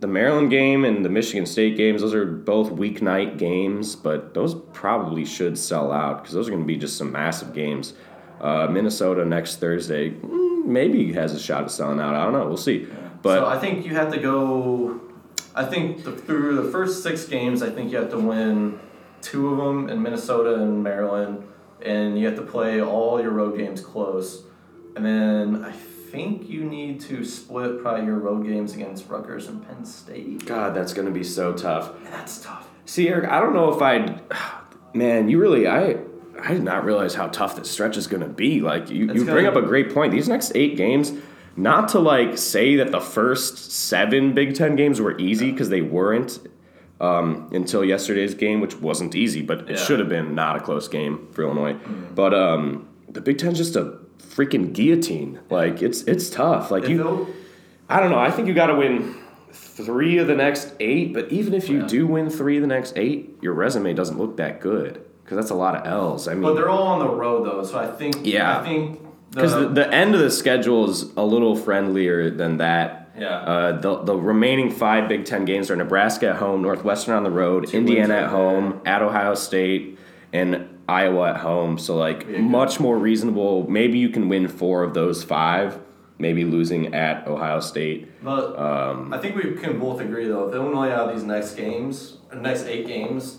[0.00, 4.56] the Maryland game and the Michigan State games, those are both weeknight games, but those
[4.72, 7.94] probably should sell out because those are going to be just some massive games.
[8.40, 12.16] Uh, Minnesota next Thursday, mm, maybe has a shot at selling out.
[12.16, 12.46] I don't know.
[12.48, 12.88] We'll see.
[13.22, 15.00] But so I think you have to go.
[15.54, 18.80] I think the, through the first six games, I think you have to win
[19.20, 21.46] two of them in Minnesota and Maryland,
[21.84, 24.44] and you have to play all your road games close.
[24.96, 29.66] And then I think you need to split probably your road games against Rutgers and
[29.66, 30.44] Penn State.
[30.44, 31.92] God, that's going to be so tough.
[32.04, 32.68] That's tough.
[32.84, 34.20] See, Eric, I don't know if I'd.
[34.94, 35.96] Man, you really, I,
[36.38, 38.60] I did not realize how tough this stretch is going to be.
[38.60, 40.12] Like, you, It's you bring up a great point.
[40.12, 41.12] These next eight games,
[41.56, 45.80] not to like say that the first seven Big Ten games were easy because they
[45.80, 46.38] weren't
[47.02, 49.76] um, until yesterday's game, which wasn't easy, but it Yeah.
[49.76, 51.76] should have been not a close game for Illinois.
[52.14, 55.40] But um, the Big Ten's just a freaking guillotine.
[55.50, 56.70] Like, it's it's tough.
[56.70, 57.00] Like If you.
[57.00, 57.26] it'll-
[57.90, 58.18] I don't know.
[58.18, 59.16] I think you got to win
[59.52, 61.12] three of the next eight.
[61.12, 61.86] But even if you Yeah.
[61.86, 65.50] do win three of the next eight, your resume doesn't look that good because that's
[65.50, 66.26] a lot of L's.
[66.28, 68.16] I mean, but they're all on the road though, so I think.
[68.22, 68.58] Yeah.
[68.60, 69.00] I think.
[69.30, 73.01] because the, the end of the schedule is a little friendlier than that.
[73.18, 73.36] Yeah.
[73.38, 77.30] Uh, the the remaining five Big Ten games are Nebraska at home, Northwestern on the
[77.30, 79.98] road, Two Indiana at home, at Ohio State,
[80.32, 81.78] and Iowa at home.
[81.78, 83.68] So like Yeah, much more reasonable.
[83.68, 85.78] Maybe you can win four of those five.
[86.18, 88.08] Maybe losing at Ohio State.
[88.22, 91.54] But Um, I think we can both agree though, if Illinois out of these next
[91.54, 93.38] games, next eight games,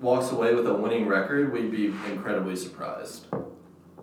[0.00, 3.26] walks away with a winning record, we'd be incredibly surprised.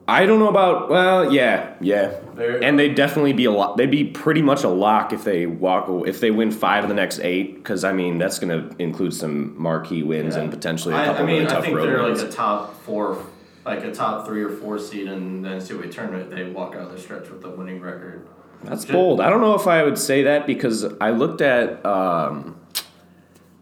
[0.10, 0.90] I don't know about.
[0.90, 3.78] Well, yeah, yeah, and they'd definitely be a lot.
[3.78, 5.88] They'd be pretty much a lock if they walk.
[6.08, 9.14] If they win five of the next eight, because I mean that's going to include
[9.14, 12.04] some marquee wins and potentially a couple I mean, really I tough think road they're
[12.04, 12.24] wins.
[12.24, 13.24] like a top four,
[13.66, 16.82] like a top three or four seed, and then see what tournament they walk out
[16.82, 18.28] of the stretch with a winning record.
[18.64, 19.22] That's Ju- bold.
[19.22, 21.86] I don't know if I would say that because I looked at.
[21.86, 22.60] Um,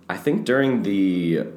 [0.10, 1.48] I think during the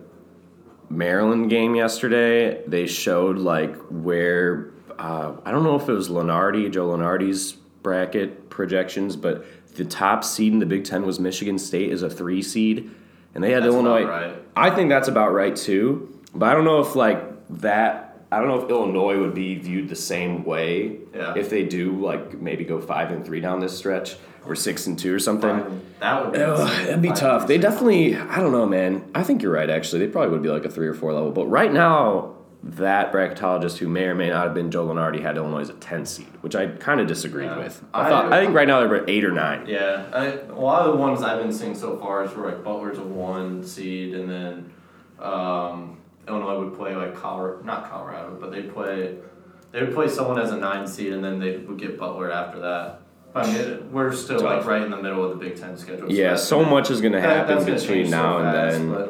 [0.88, 6.70] Maryland game yesterday, they showed like where uh, I don't know if it was Lunardi,
[6.70, 11.90] Joe Lunardi's bracket projections, but the top seed in the Big Ten was Michigan State
[11.90, 12.90] as a three seed,
[13.34, 14.04] and they had That's Illinois.
[14.04, 14.34] right.
[14.56, 17.22] I think that's about right too, but I don't know if like
[17.60, 18.06] that.
[18.32, 21.34] I don't know if Illinois would be viewed the same way Yeah.
[21.36, 24.96] if they do like maybe go five and three down this stretch or six and
[24.98, 25.50] two or something.
[25.60, 25.80] Fine.
[26.00, 27.46] That would be Ugh, that'd be tough.
[27.48, 29.10] They definitely, I don't know, man.
[29.16, 30.06] I think you're right, actually.
[30.06, 31.30] They probably would be like a three or four level.
[31.32, 35.36] But right now, that bracketologist who may or may not have been Joe Lunardi had
[35.38, 37.58] Illinois as a 10 seed, which I kind of disagreed Yeah.
[37.58, 37.82] with.
[37.94, 39.64] I, I- thought, I think right now they're eight or nine.
[39.66, 42.62] Yeah, I, a lot of the ones I've been seeing so far is where like
[42.62, 44.72] Butler's a one seed, and then
[45.18, 45.96] um,
[46.28, 49.16] Illinois would play like Colorado, not Colorado, but they play
[49.72, 52.58] they would play someone as a nine seed, and then they would get Butler after
[52.60, 53.00] that.
[53.32, 56.08] But I mean, we're still like right in the middle of the Big Ten schedule.
[56.08, 59.08] so Yeah, so much is going to happen between so now and then.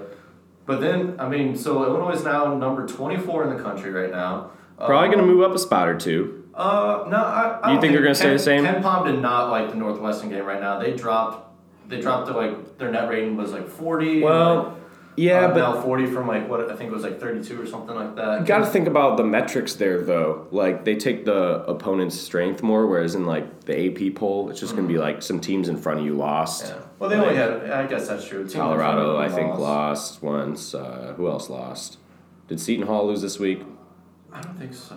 [0.66, 4.10] But, then, I mean, so Illinois is now number twenty four in the country right
[4.10, 4.50] now.
[4.78, 6.44] Probably going to Um, move up a spot or two.
[6.54, 7.58] uh, no, I.
[7.62, 8.64] I You don't think they're gonna stay the same?
[8.64, 10.78] KenPom did not like the Northwestern game right now.
[10.78, 11.48] They dropped.
[11.88, 14.14] They dropped to like their net rating was like forty.
[14.14, 14.79] and, Well, like,
[15.16, 17.66] Yeah, Uh, but now forty from like what I think it was like thirty-two or
[17.66, 18.40] something like that.
[18.40, 20.46] You got to think about the metrics there, though.
[20.50, 23.74] Like they take the opponent's strength more, whereas in like the
[24.08, 26.66] AP poll, it's just gonna be like some teams in front of you lost.
[26.68, 26.82] Yeah.
[26.98, 27.70] Well, they only had.
[27.70, 28.48] I guess that's true.
[28.48, 29.34] Colorado, I lost.
[29.34, 30.74] think, lost once.
[30.74, 31.98] Uh, who else lost?
[32.48, 33.62] Did Seton Hall lose this week?
[34.32, 34.96] I don't think so.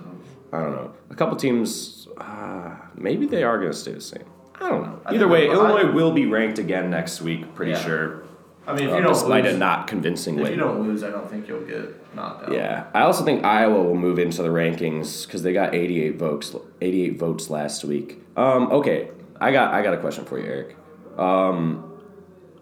[0.52, 0.92] I don't know.
[1.10, 4.24] A couple teams, uh, maybe they are gonna stay the same.
[4.62, 5.00] I don't know.
[5.08, 7.54] Either way, Illinois will be ranked again next week.
[7.56, 7.80] Pretty Yeah.
[7.84, 8.23] sure.
[8.66, 10.52] I mean, if Uh, you don't despite lose, a not convincing if win.
[10.54, 12.54] you don't lose, I don't think you'll get knocked out.
[12.54, 16.56] Yeah, I also think Iowa will move into the rankings because they got 88 votes.
[16.82, 18.22] 88 votes last week.
[18.38, 19.10] Um, okay,
[19.42, 20.76] I got I got a question for you, Eric.
[21.18, 21.94] Um,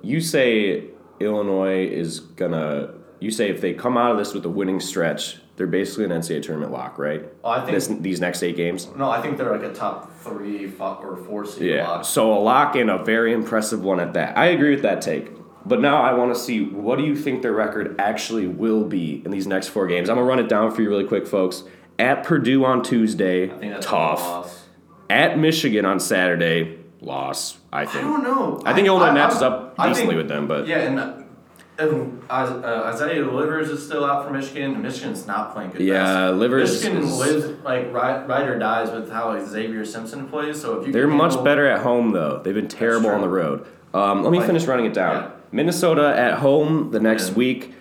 [0.02, 0.86] you say
[1.20, 2.94] Illinois is gonna.
[3.20, 6.12] You say if they come out of this with a winning stretch, they're basically an
[6.12, 7.24] NCAA tournament lock, right?
[7.44, 8.90] Oh, I think This, these next eight games.
[8.98, 9.12] no.
[9.12, 11.70] I think they're like a top three or four seed.
[11.70, 11.88] Yeah.
[11.88, 12.06] lock.
[12.06, 14.36] So a lock and a very impressive one at that.
[14.36, 15.30] I agree with that take.
[15.66, 19.22] But now I want to see what do you think their record actually will be
[19.24, 20.10] in these next four games.
[20.10, 21.64] I'm gonna run it down for you really quick, folks.
[22.00, 24.68] At Purdue on Tuesday, I tough.
[25.10, 27.58] At Michigan on Saturday, loss.
[27.72, 28.06] I think.
[28.06, 28.62] I don't know.
[28.66, 31.12] I think Illinois matches I'm- up I decently think- with them, but Yeah, and, uh,
[31.78, 34.74] and uh, Isaiah Livers is still out for Michigan.
[34.74, 35.82] and Michigan's not playing good.
[35.82, 36.34] Yeah, basketball.
[36.40, 40.60] Livers Michigan is- lives like right, right or dies with how Xavier Simpson plays.
[40.62, 42.42] So if you they're much handle- better at home though.
[42.44, 43.66] They've been terrible on the road.
[43.94, 45.16] Um, let me Like- finish running it down.
[45.16, 45.30] yeah.
[45.52, 47.36] Minnesota at home the next Yeah.
[47.36, 47.74] week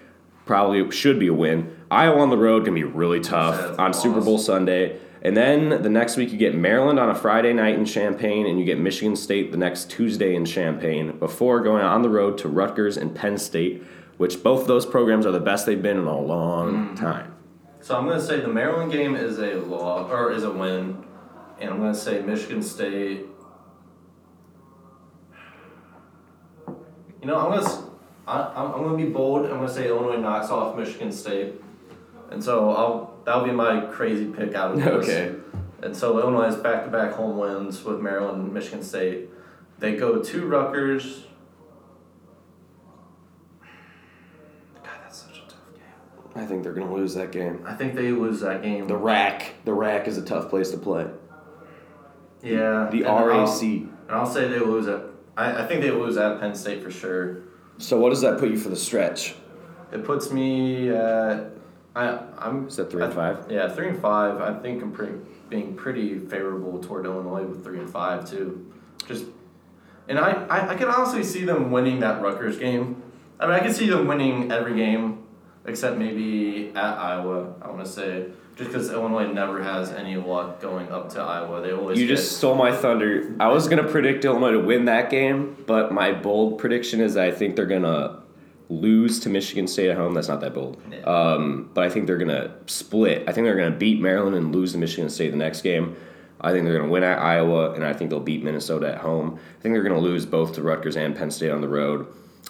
[0.46, 1.70] probably should be a win.
[1.90, 4.20] Iowa on the road can be really tough that's on Super.
[4.20, 4.96] Bowl Sunday.
[5.22, 8.58] And then the next week you get Maryland on a Friday night in Champaign, and
[8.58, 12.48] you get Michigan State the next Tuesday in Champaign before going on the road to
[12.48, 13.82] Rutgers and Penn State,
[14.16, 16.94] which both of those programs are the best they've been in a long Mm-hmm.
[16.94, 17.34] time.
[17.80, 20.96] So I'm gonna say the Maryland game is a law or is a win,
[21.60, 23.26] and I'm gonna say Michigan State.
[27.20, 27.82] You know, I'm gonna s-
[28.26, 29.44] I, I'm, I'm gonna be bold.
[29.46, 31.54] I'm gonna say Illinois knocks off Michigan State,
[32.30, 34.86] and so I'll that'll be my crazy pick out of this.
[35.08, 35.34] Okay.
[35.82, 39.30] And so Illinois has back to back home wins with Maryland and Michigan State.
[39.78, 41.24] They go to Rutgers.
[44.74, 45.82] God, that's such a tough game.
[46.36, 47.64] I think they're going to lose that game.
[47.66, 48.86] I think they lose that game.
[48.88, 51.06] The RAC, the RAC is a tough place to play.
[52.42, 52.88] Yeah.
[52.90, 53.62] The and I'll- RAC.
[53.62, 55.00] And I'll say they lose at.
[55.36, 57.42] I, I think they lose at Penn State for sure.
[57.78, 59.34] So what does that put you for the stretch?
[59.92, 61.50] It puts me at.
[61.96, 62.68] I I'm.
[62.68, 63.50] Is that three and I- five?
[63.50, 64.40] Yeah, three and five.
[64.40, 65.14] I think I'm pretty
[65.48, 68.72] being pretty favorable toward Illinois with three and five too.
[69.08, 69.24] Just,
[70.08, 73.02] and I I, I can honestly see them winning that Rutgers game.
[73.40, 75.24] I mean, I can see them winning every game
[75.64, 77.54] except maybe at Iowa.
[77.60, 81.60] I want to say just because Illinois never has any luck going up to Iowa.
[81.62, 83.34] They always You get- just stole my thunder.
[83.40, 87.30] I was gonna predict Illinois to win that game, but my bold prediction is I
[87.30, 88.16] think they're gonna
[88.68, 90.14] lose to Michigan State at home.
[90.14, 90.76] That's not that bold.
[90.92, 90.98] Yeah.
[91.00, 93.24] Um, but I think they're gonna split.
[93.26, 95.96] I think they're gonna beat Maryland and lose to Michigan State the next game.
[96.40, 99.38] I think they're gonna win at Iowa, and I think they'll beat Minnesota at home.
[99.58, 102.06] I think they're gonna lose both to Rutgers and Penn State on the road.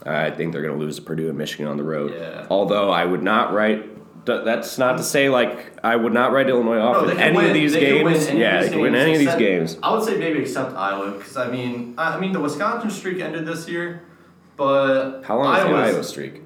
[0.07, 2.15] I think they're gonna lose to Purdue and Michigan on the road.
[2.19, 2.47] Yeah.
[2.51, 3.85] Although I would not write.
[4.27, 7.37] Th- That's not to say like I would not write Illinois off No, in any
[7.37, 8.27] win- of these they can win games.
[8.27, 9.79] any of yeah, these they can win any of these games.
[9.83, 13.21] I would say maybe except Iowa, because I mean, I I mean the Wisconsin streak
[13.21, 14.03] ended this year,
[14.57, 16.43] but How long is the Iowa streak?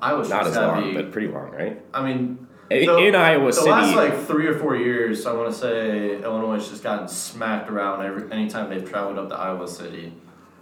[0.00, 1.80] Iowa's Not as long, be- but pretty long, right?
[1.94, 5.24] I mean, In, the- in Iowa the City, the last like three or four years,
[5.26, 9.28] I want to say Illinois has just gotten smacked around every anytime they've traveled up
[9.30, 10.12] to Iowa City,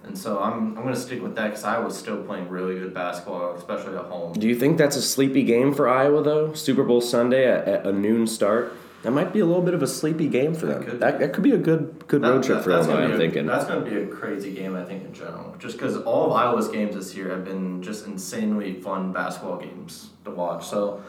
[0.06, 3.54] and so I'm I'm gonna stick with that because Iowa's still playing really good basketball,
[3.54, 4.32] especially at home.
[4.34, 6.52] do you think that's a sleepy game for Iowa though?
[6.54, 8.72] Super Bowl Sunday at, at a noon start.
[9.02, 10.82] That might be a little bit of a sleepy game for them.
[10.82, 13.18] could That, that could be a good good road trip that- for them, I'm a-
[13.18, 13.44] thinking.
[13.44, 15.54] That's going to be a crazy game, I think, in general.
[15.58, 20.08] Just because all of Iowa's games this year have been just insanely fun basketball games
[20.24, 20.66] to watch.
[20.66, 21.02] So,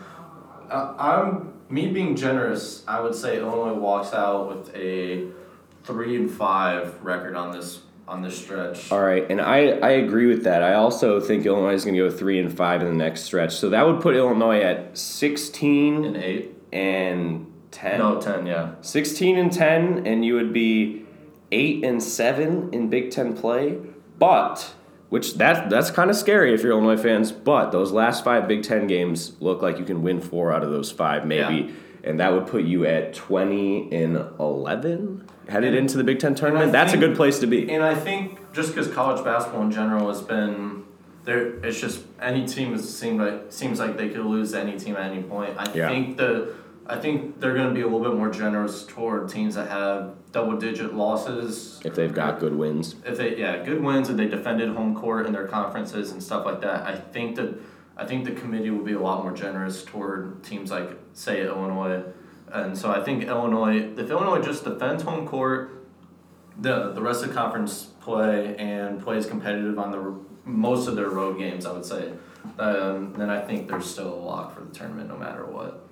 [0.69, 2.83] uh, I'm me being generous.
[2.85, 5.27] I would say Illinois walks out with a
[5.85, 8.91] three and five record on this on this stretch.
[8.91, 10.61] All right, and I, I agree with that.
[10.63, 13.55] I also think Illinois is going to go three and five in the next stretch.
[13.55, 16.51] So that would put Illinois at sixteen And eight?
[16.71, 17.99] and ten.
[17.99, 18.45] No, ten.
[18.45, 18.75] Yeah.
[18.81, 21.05] 16 and 10 and you would be
[21.51, 23.77] 8 and 7 in Big 10 play
[24.17, 24.73] but
[25.09, 28.63] which that that's kind of scary if you're Illinois fans but those last 5 Big
[28.63, 32.31] 10 games look like you can win 4 out of those 5 maybe and that
[32.33, 36.97] would put you at 20 and 11 headed into the Big 10 tournament that's a
[36.97, 40.83] good place to be And I think just because college basketball in general has been
[41.23, 44.95] there, it's just any team is seemed like seems like they could lose any team
[44.95, 45.53] at any point.
[45.57, 45.89] I Yeah.
[45.89, 46.53] think the
[46.87, 50.11] I think they're going to be a little bit more generous toward teams that have
[50.31, 51.81] double digit losses.
[51.83, 55.25] if they've got good wins If they yeah good wins and they defended home court
[55.25, 56.85] in their conferences and stuff like that.
[56.85, 57.55] I think that
[57.97, 62.03] I think the committee will be a lot more generous toward teams like, say, Illinois.
[62.55, 65.85] And so I think Illinois, if Illinois just defends home court,
[66.57, 70.15] the the rest of the conference play and plays competitive on the
[70.45, 72.13] most of their road games, I would say,
[72.57, 75.85] um, then I think there's still a lock for the tournament no matter what.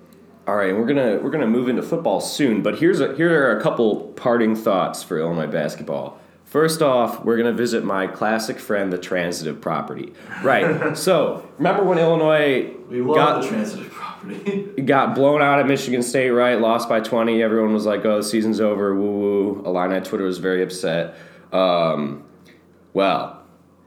[0.46, 3.58] All right, we're gonna we're gonna move into football soon, but here's a, here are
[3.58, 6.18] a couple parting thoughts for Illinois basketball.
[6.54, 10.12] First off, we're gonna visit my classic friend, the transitive property.
[10.40, 10.96] Right.
[10.96, 12.72] so remember when Illinois
[13.12, 14.60] got the transitive property.
[14.84, 16.60] got blown out at Michigan State, right?
[16.60, 17.42] Lost by 20.
[17.42, 18.94] Everyone was like, oh, the season's over.
[18.94, 19.62] Woo woo.
[19.66, 21.16] Illini Twitter was very upset.
[21.52, 22.22] Um,
[22.92, 23.42] well,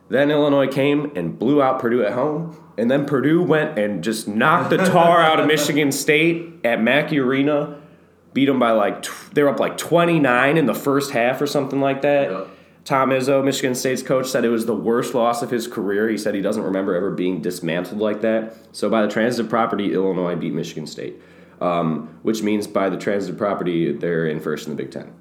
[0.10, 2.62] then Illinois came and blew out Purdue at home.
[2.78, 7.20] And then Purdue went and just knocked the tar out of Michigan State at Mackey
[7.20, 7.80] Arena.
[8.34, 11.48] Beat them by like, tw- they were up like 29 in the first half or
[11.48, 12.50] something like that.
[12.88, 16.08] Tom Izzo, Michigan State's coach, said it was the worst loss of his career.
[16.08, 18.56] He said he doesn't remember ever being dismantled like that.
[18.72, 21.16] So by the transitive property, Illinois beat Michigan State,
[21.60, 25.14] um, which means by the transitive property, they're in first in the Big Ten.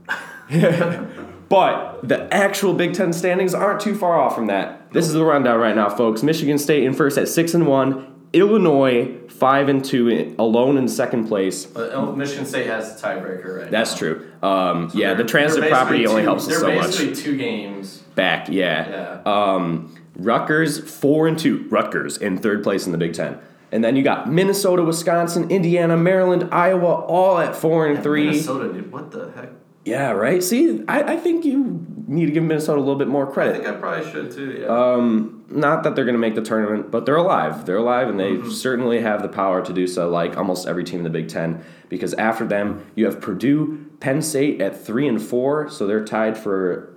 [1.48, 4.92] but the actual Big Ten standings aren't too far off from that.
[4.92, 6.22] This is the rundown right now, folks.
[6.22, 8.15] Michigan State in first at six and one.
[8.36, 11.66] Illinois five and two, in- alone in second place.
[11.74, 13.98] Il- Michigan State has the tiebreaker right That's now.
[13.98, 14.26] true.
[14.42, 15.24] Um, yeah, the
[15.60, 16.74] they're property basically only helps us so much.
[16.74, 17.98] They're basically two games.
[18.14, 18.88] Back, yeah.
[18.88, 19.20] Yeah.
[19.54, 21.66] Um, Rutgers four and two.
[21.68, 23.38] Rutgers in third place in the Big Ten,
[23.72, 28.26] and then you got Minnesota, Wisconsin, Indiana, Maryland, Iowa, all at four and three.
[28.26, 28.90] Minnesota, dude.
[28.92, 29.50] What the heck?
[29.84, 30.42] Yeah, right.
[30.42, 33.54] See, I, I think you need to give Minnesota a little bit more credit.
[33.54, 34.58] I think I probably should too.
[34.60, 34.66] Yeah.
[34.68, 37.66] Um, not that they're going to make the tournament, but they're alive.
[37.66, 38.50] They're alive, and they Mm-hmm.
[38.50, 41.64] certainly have the power to do so, like almost every team in the Big Ten.
[41.88, 46.36] Because after them, you have Purdue, Penn State at three and four, so they're tied
[46.38, 46.92] for.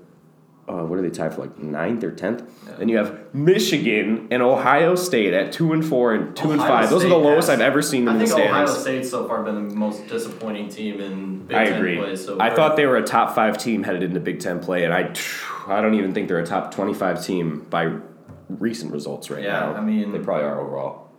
[0.68, 1.42] Uh, what are they tied for?
[1.42, 2.44] Like ninth or tenth.
[2.80, 6.90] Then you have Michigan and Ohio State at two and four and two and five.
[6.90, 8.82] Those are the lowest has- I've ever seen them I in the think Ohio standings.
[8.82, 11.98] State's so far been the most disappointing team in Big I Ten agree.
[11.98, 14.86] play so I thought they were a top five team headed into Big Ten play,
[14.86, 15.14] and I,
[15.68, 17.92] I don't even think they're a top twenty-five team by
[18.48, 19.74] recent results right Yeah, now.
[19.76, 21.10] I mean- they probably are overall.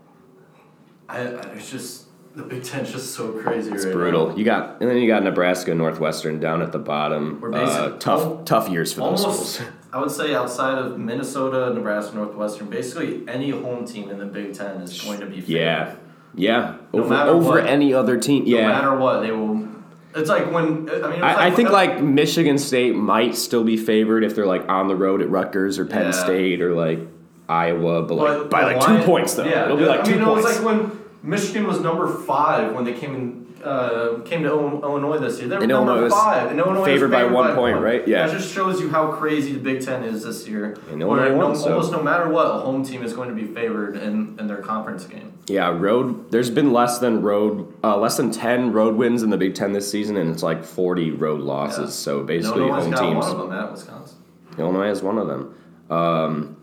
[1.11, 1.25] I, I
[1.57, 4.29] it's just the Big Ten's just so crazy It's right brutal.
[4.31, 4.37] now.
[4.37, 7.38] You got, and then you got Nebraska, Northwestern down at the bottom.
[7.40, 9.61] We're Uh, tough, al- tough years for those schools.
[9.92, 14.55] I would say outside of Minnesota, Nebraska, Northwestern, basically any home team in the Big
[14.55, 15.48] Ten is going to be favored.
[15.50, 15.94] Yeah,
[16.35, 16.76] yeah.
[16.92, 17.66] No over matter over what.
[17.66, 18.44] any other team.
[18.46, 18.62] Yeah.
[18.62, 19.68] No matter what, they will.
[20.14, 21.22] It's like when I mean.
[21.22, 24.96] I, I think like Michigan State might still be favored if they're like on the
[24.96, 26.11] road at Rutgers or Penn Yeah.
[26.12, 27.00] State or like
[27.48, 29.44] Iowa, but like by like two points though.
[29.44, 30.44] Yeah, It'll be like I two mean, points.
[30.44, 33.39] it was like when Michigan was number five when they came in.
[33.62, 35.49] Uh, came to Illinois this year.
[35.49, 38.07] They were And number Illinois was five, and Illinois favored was by one point, right?
[38.09, 38.27] Yeah.
[38.27, 40.79] That just shows you how crazy the Big Ten is this year.
[40.90, 43.44] And Illinois no- so- almost no matter what, a home team is going to be
[43.44, 45.35] favored in, in their conference game.
[45.46, 46.31] Yeah, road.
[46.31, 49.73] There's been less than road, uh, less than ten road wins in the Big Ten
[49.73, 51.79] this season, and it's like 40 road losses.
[51.90, 52.05] Yeah.
[52.05, 53.27] So basically, Illinois home teams.
[53.27, 54.16] one of them at Wisconsin.
[54.59, 55.55] Illinois is one of them.
[55.90, 56.57] Um,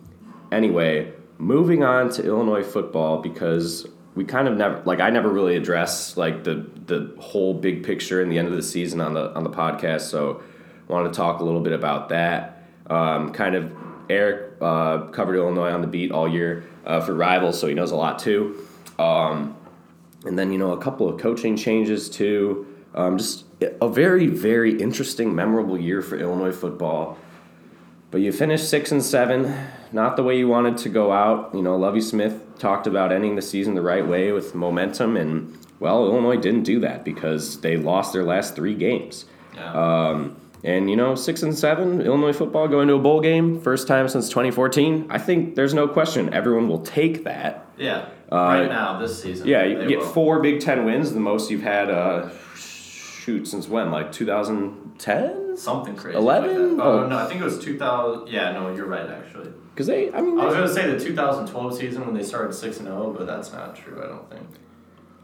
[0.51, 5.55] anyway, moving on to Illinois football because we kind of never, like, I never really
[5.55, 9.31] address like the the whole big picture in the end of the season on the
[9.33, 10.01] on the podcast.
[10.01, 10.41] So,
[10.89, 12.63] I wanted to talk a little bit about that.
[12.89, 13.71] Um, kind of
[14.09, 17.91] Eric uh, covered Illinois on the beat all year uh, for rivals, so he knows
[17.91, 18.65] a lot too.
[18.97, 19.55] Um,
[20.25, 22.65] and then you know a couple of coaching changes too.
[22.95, 27.19] Um, just a very very interesting, memorable year for Illinois football.
[28.09, 29.53] But you finished six and seven,
[29.91, 31.51] not the way you wanted to go out.
[31.53, 35.57] You know, Lovie Smith talked about ending the season the right way with momentum, and
[35.79, 39.25] well, Illinois didn't do that because they lost their last three games.
[39.55, 39.73] Yeah.
[39.73, 43.87] Um, and you know, six and seven, Illinois football going to a bowl game, first
[43.87, 45.07] time since 2014.
[45.09, 47.67] I think there's no question everyone will take that.
[47.77, 48.09] yeah.
[48.31, 49.47] right now, this season.
[49.47, 50.07] Uh, Yeah, you get will.
[50.07, 51.89] four Big Ten wins, the most you've had.
[51.89, 52.29] Uh,
[53.27, 53.91] shoot, since when?
[53.91, 55.57] Like 2010?
[55.57, 56.17] Something crazy.
[56.17, 56.77] 11?
[56.77, 56.85] Like.
[56.87, 57.07] Oh, Oh.
[57.07, 58.27] no, I think it was 2000.
[58.27, 59.51] Yeah, no, you're right, actually.
[59.73, 62.53] Because they, I mean, I was going to say the 2012 season when they started
[62.53, 64.47] 6 and 0, but that's not true, I don't think.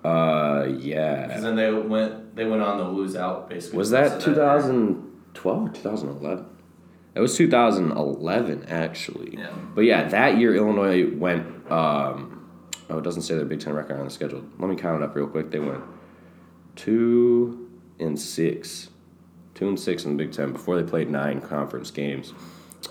[0.04, 1.28] uh, yeah.
[1.28, 3.78] Because then they went they went on the lose out, basically.
[3.78, 6.46] Was that 2012 or 2011?
[7.16, 9.38] It was 2011, actually.
[9.38, 9.50] Yeah.
[9.74, 11.46] But yeah, that year Illinois went.
[11.72, 12.50] Um,
[12.90, 14.44] oh, it doesn't say their Big Ten record on the schedule.
[14.60, 15.50] Let me count it up real quick.
[15.52, 15.82] They went
[16.76, 17.63] two
[18.00, 18.90] and six,
[19.56, 22.34] two and six in the Big Ten before they played nine conference games.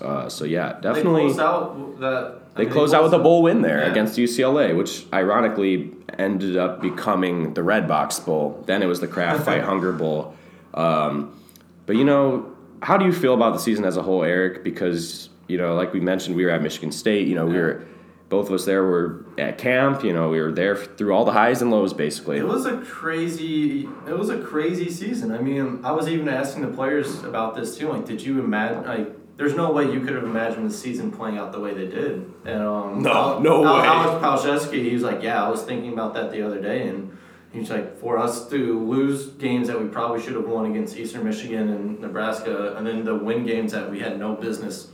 [0.01, 1.27] Uh, so yeah, definitely.
[1.27, 1.95] They closed out.
[2.01, 3.91] I They mean, closed out with a bowl win there Yeah.
[3.91, 8.63] against UCLA, which ironically ended up becoming the Redbox Bowl.
[8.65, 10.33] Then it was the Kraft Fight Hunger Bowl.
[10.73, 11.39] Um,
[11.85, 12.47] but you know,
[12.81, 14.63] how do you feel about the season as a whole, Eric?
[14.63, 17.27] Because you know, like we mentioned, we were at Michigan State.
[17.27, 17.85] You know, we were
[18.29, 20.03] both of us there were at camp.
[20.03, 22.37] You know, we were there through all the highs and lows, basically.
[22.37, 23.87] It was a crazy.
[24.07, 25.31] It was a crazy season.
[25.31, 27.89] I mean, I was even asking the players about this too.
[27.89, 28.83] Like, did you imagine?
[28.85, 31.87] Like, there's no way you could have imagined the season playing out the way they
[31.87, 32.31] did.
[32.45, 33.87] And um, No, Al- no Al- way.
[33.87, 37.17] Alex Palczewski, he was like, yeah, I was thinking about that the other day, and
[37.51, 41.23] he's like, for us to lose games that we probably should have won against Eastern
[41.23, 44.89] Michigan and Nebraska, and then to win games that we had no business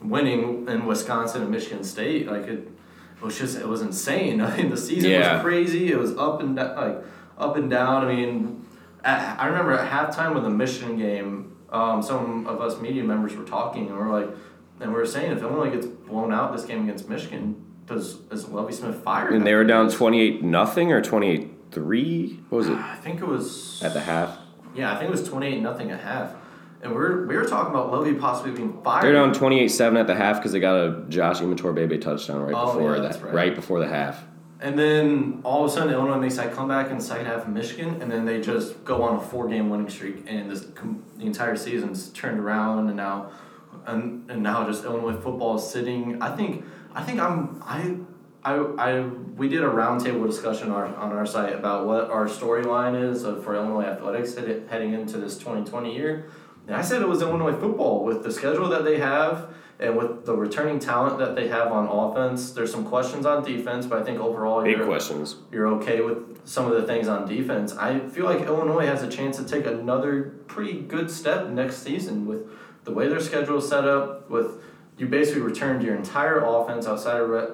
[0.00, 2.68] winning in Wisconsin and Michigan State, like it,
[3.16, 4.40] it was just it was insane.
[4.42, 5.34] I mean, the season Yeah.
[5.34, 5.90] was crazy.
[5.92, 6.98] It was up and down, like
[7.38, 8.04] up and down.
[8.04, 8.64] I mean,
[9.04, 13.36] at, I remember at halftime of the Michigan game, um, some of us media members
[13.36, 14.30] were talking, and we are like,
[14.80, 18.48] and we were saying if Illinois gets blown out this game against Michigan, does is
[18.48, 19.32] Lovie Smith fired?
[19.32, 22.40] And they were down twenty eight nothing or twenty eight three.
[22.48, 24.38] What was it I think it was at the half?
[24.74, 26.32] Yeah, I think it was twenty eight nothing at half,
[26.82, 29.02] and we are we were talking about Lovie possibly being fired.
[29.04, 32.72] They're down 28-7 at the half because they got a Josh Imatorbhebhe touchdown right Oh,
[32.74, 33.34] before yeah, that, right.
[33.34, 34.24] right before the half.
[34.60, 37.48] And then all of a sudden, Illinois makes that comeback in the second half of
[37.48, 40.62] Michigan, and then they just go on a four-game winning streak, and this
[41.16, 43.30] the entire season's turned around, and now,
[43.86, 46.20] and, and now just Illinois football is sitting.
[46.20, 46.64] I think
[46.94, 47.96] I think I'm I.
[48.44, 49.00] I, I
[49.36, 53.22] we did a roundtable discussion on our, on our site about what our storyline is
[53.44, 56.30] for Illinois athletics heading into this 2020 year.
[56.68, 59.48] And I said it was Illinois football with the schedule that they have
[59.80, 62.50] and with the returning talent that they have on offense.
[62.50, 65.36] There's some questions on defense, but I think overall Big you're, questions.
[65.50, 67.74] you're okay with some of the things on defense.
[67.74, 72.26] I feel like Illinois has a chance to take another pretty good step next season
[72.26, 72.42] with
[72.84, 74.28] the way their schedule is set up.
[74.28, 74.60] With
[74.98, 77.48] you basically returned your entire offense outside of Re-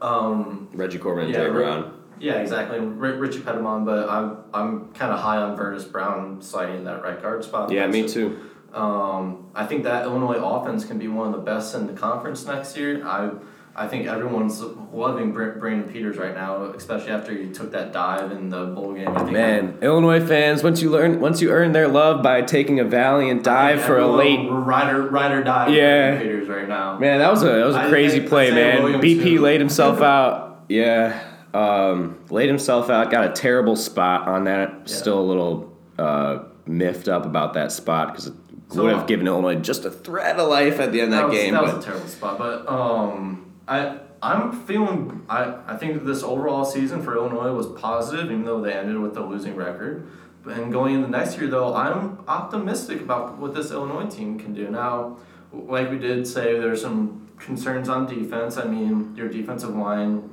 [0.00, 1.99] um, Reggie Corbin and Yeah, Jay Brown.
[2.20, 2.78] Yeah, exactly.
[2.78, 7.20] R- Richie Petitbon, but I'm I'm kind of high on Verdis Brown sliding that right
[7.20, 7.72] guard spot.
[7.72, 8.38] Yeah, me too.
[8.72, 12.46] Um, I think that Illinois offense can be one of the best in the conference
[12.46, 13.04] next year.
[13.06, 13.30] I
[13.74, 14.60] I think everyone's
[14.92, 18.92] loving Br- Brandon Peters right now, especially after he took that dive in the bowl
[18.92, 19.08] game.
[19.08, 22.84] I Man, Illinois fans, once you learn, once you earn their love by taking a
[22.84, 25.70] valiant dive for a late rider rider dive.
[25.72, 26.10] Yeah.
[26.10, 26.98] Brandon Peters right now.
[26.98, 28.82] Man, that was a that was a I- crazy I- play, man.
[28.82, 29.40] Williams, BP too.
[29.40, 30.64] laid himself out.
[30.68, 31.20] Yeah,
[31.54, 33.10] um, laid himself out.
[33.10, 34.88] Got a terrible spot on that.
[34.88, 38.34] Still a little uh, miffed up about that spot because it
[38.68, 41.28] So- would have given Illinois just a thread of life at the end of that,
[41.28, 41.54] was, game.
[41.54, 46.22] That but was a terrible spot, but um, I I'm feeling I I think this
[46.22, 50.06] overall season for Illinois was positive, even though they ended with a losing record.
[50.42, 54.54] But and going into next year, though, I'm optimistic about what this Illinois team can
[54.54, 54.70] do.
[54.70, 55.18] Now,
[55.52, 58.56] like we did say, there's some concerns on defense.
[58.56, 60.30] I mean, your defensive line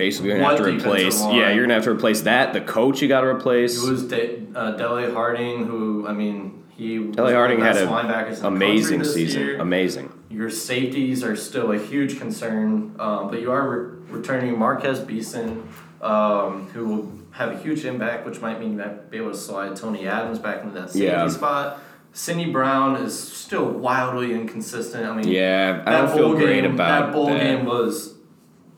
[0.00, 1.20] basically, you're gonna have to replace.
[1.20, 1.34] line?
[1.36, 2.52] Yeah, you're gonna have to replace that.
[2.52, 3.82] The coach you got to replace.
[3.82, 9.04] Lose De- uh, Dele Harding, who I mean, he Dele was Harding had an amazing
[9.04, 9.42] season.
[9.42, 9.58] year.
[9.60, 10.12] Amazing.
[10.30, 15.64] Your safeties are still a huge concern, um, but you are re- returning Marquez Beason,
[16.00, 19.36] um, who will have a huge impact, which might mean you might be able to
[19.36, 21.28] slide Tony Adams back into that safety Yeah.
[21.28, 21.78] spot.
[22.12, 25.04] Sydney Brown is still wildly inconsistent.
[25.06, 27.40] I mean, Yeah, I that don't feel bowl great game, about that bowl that.
[27.40, 28.14] game was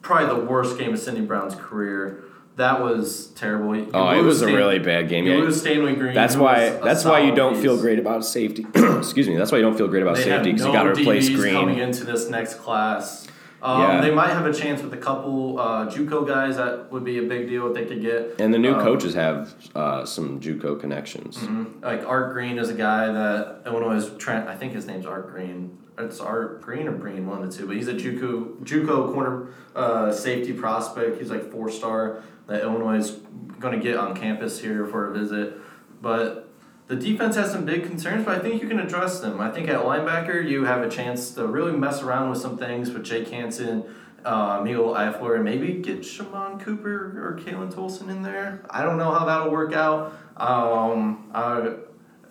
[0.03, 2.25] probably the worst game of Sydney Brown's career.
[2.57, 3.75] That was terrible.
[3.75, 5.25] You Oh, it was a really bad game.
[5.25, 5.39] You Yeah.
[5.45, 6.13] lose Stanley Green.
[6.15, 6.69] That's why.
[6.85, 7.63] That's why you don't piece.
[7.63, 8.67] feel great about safety.
[8.75, 9.37] Excuse me.
[9.37, 11.31] That's why you don't feel great about They safety because no you got to replace
[11.31, 11.55] DBs Green.
[11.55, 13.27] coming into this next class.
[13.63, 14.01] Um, Yeah.
[14.03, 16.57] They might have a chance with a couple uh, JUCO guys.
[16.59, 18.35] That would be a big deal if they could get.
[18.39, 21.39] And the new Um, coaches have uh, some JUCO connections.
[21.81, 24.11] Like Art Green is a guy that Illinois is.
[24.29, 25.79] I think his name's Art Green.
[25.99, 27.67] It's Art Green or Green, one of the two.
[27.67, 31.19] But he's a JUCO JUCO corner uh, safety prospect.
[31.19, 33.11] He's like four star that Illinois is
[33.59, 35.59] going to get on campus here for a visit.
[36.01, 36.49] But
[36.89, 39.41] the defense has some big concerns, but I think you can address them.
[39.41, 42.91] I think at linebacker you have a chance to really mess around with some things
[42.91, 43.85] with Jake Hansen,
[44.25, 48.65] Miguel Eifler, and maybe get Shammond Cooper or Khalan Tolson in there.
[48.69, 50.13] I don't know how that'll work out.
[50.37, 51.75] Um, uh,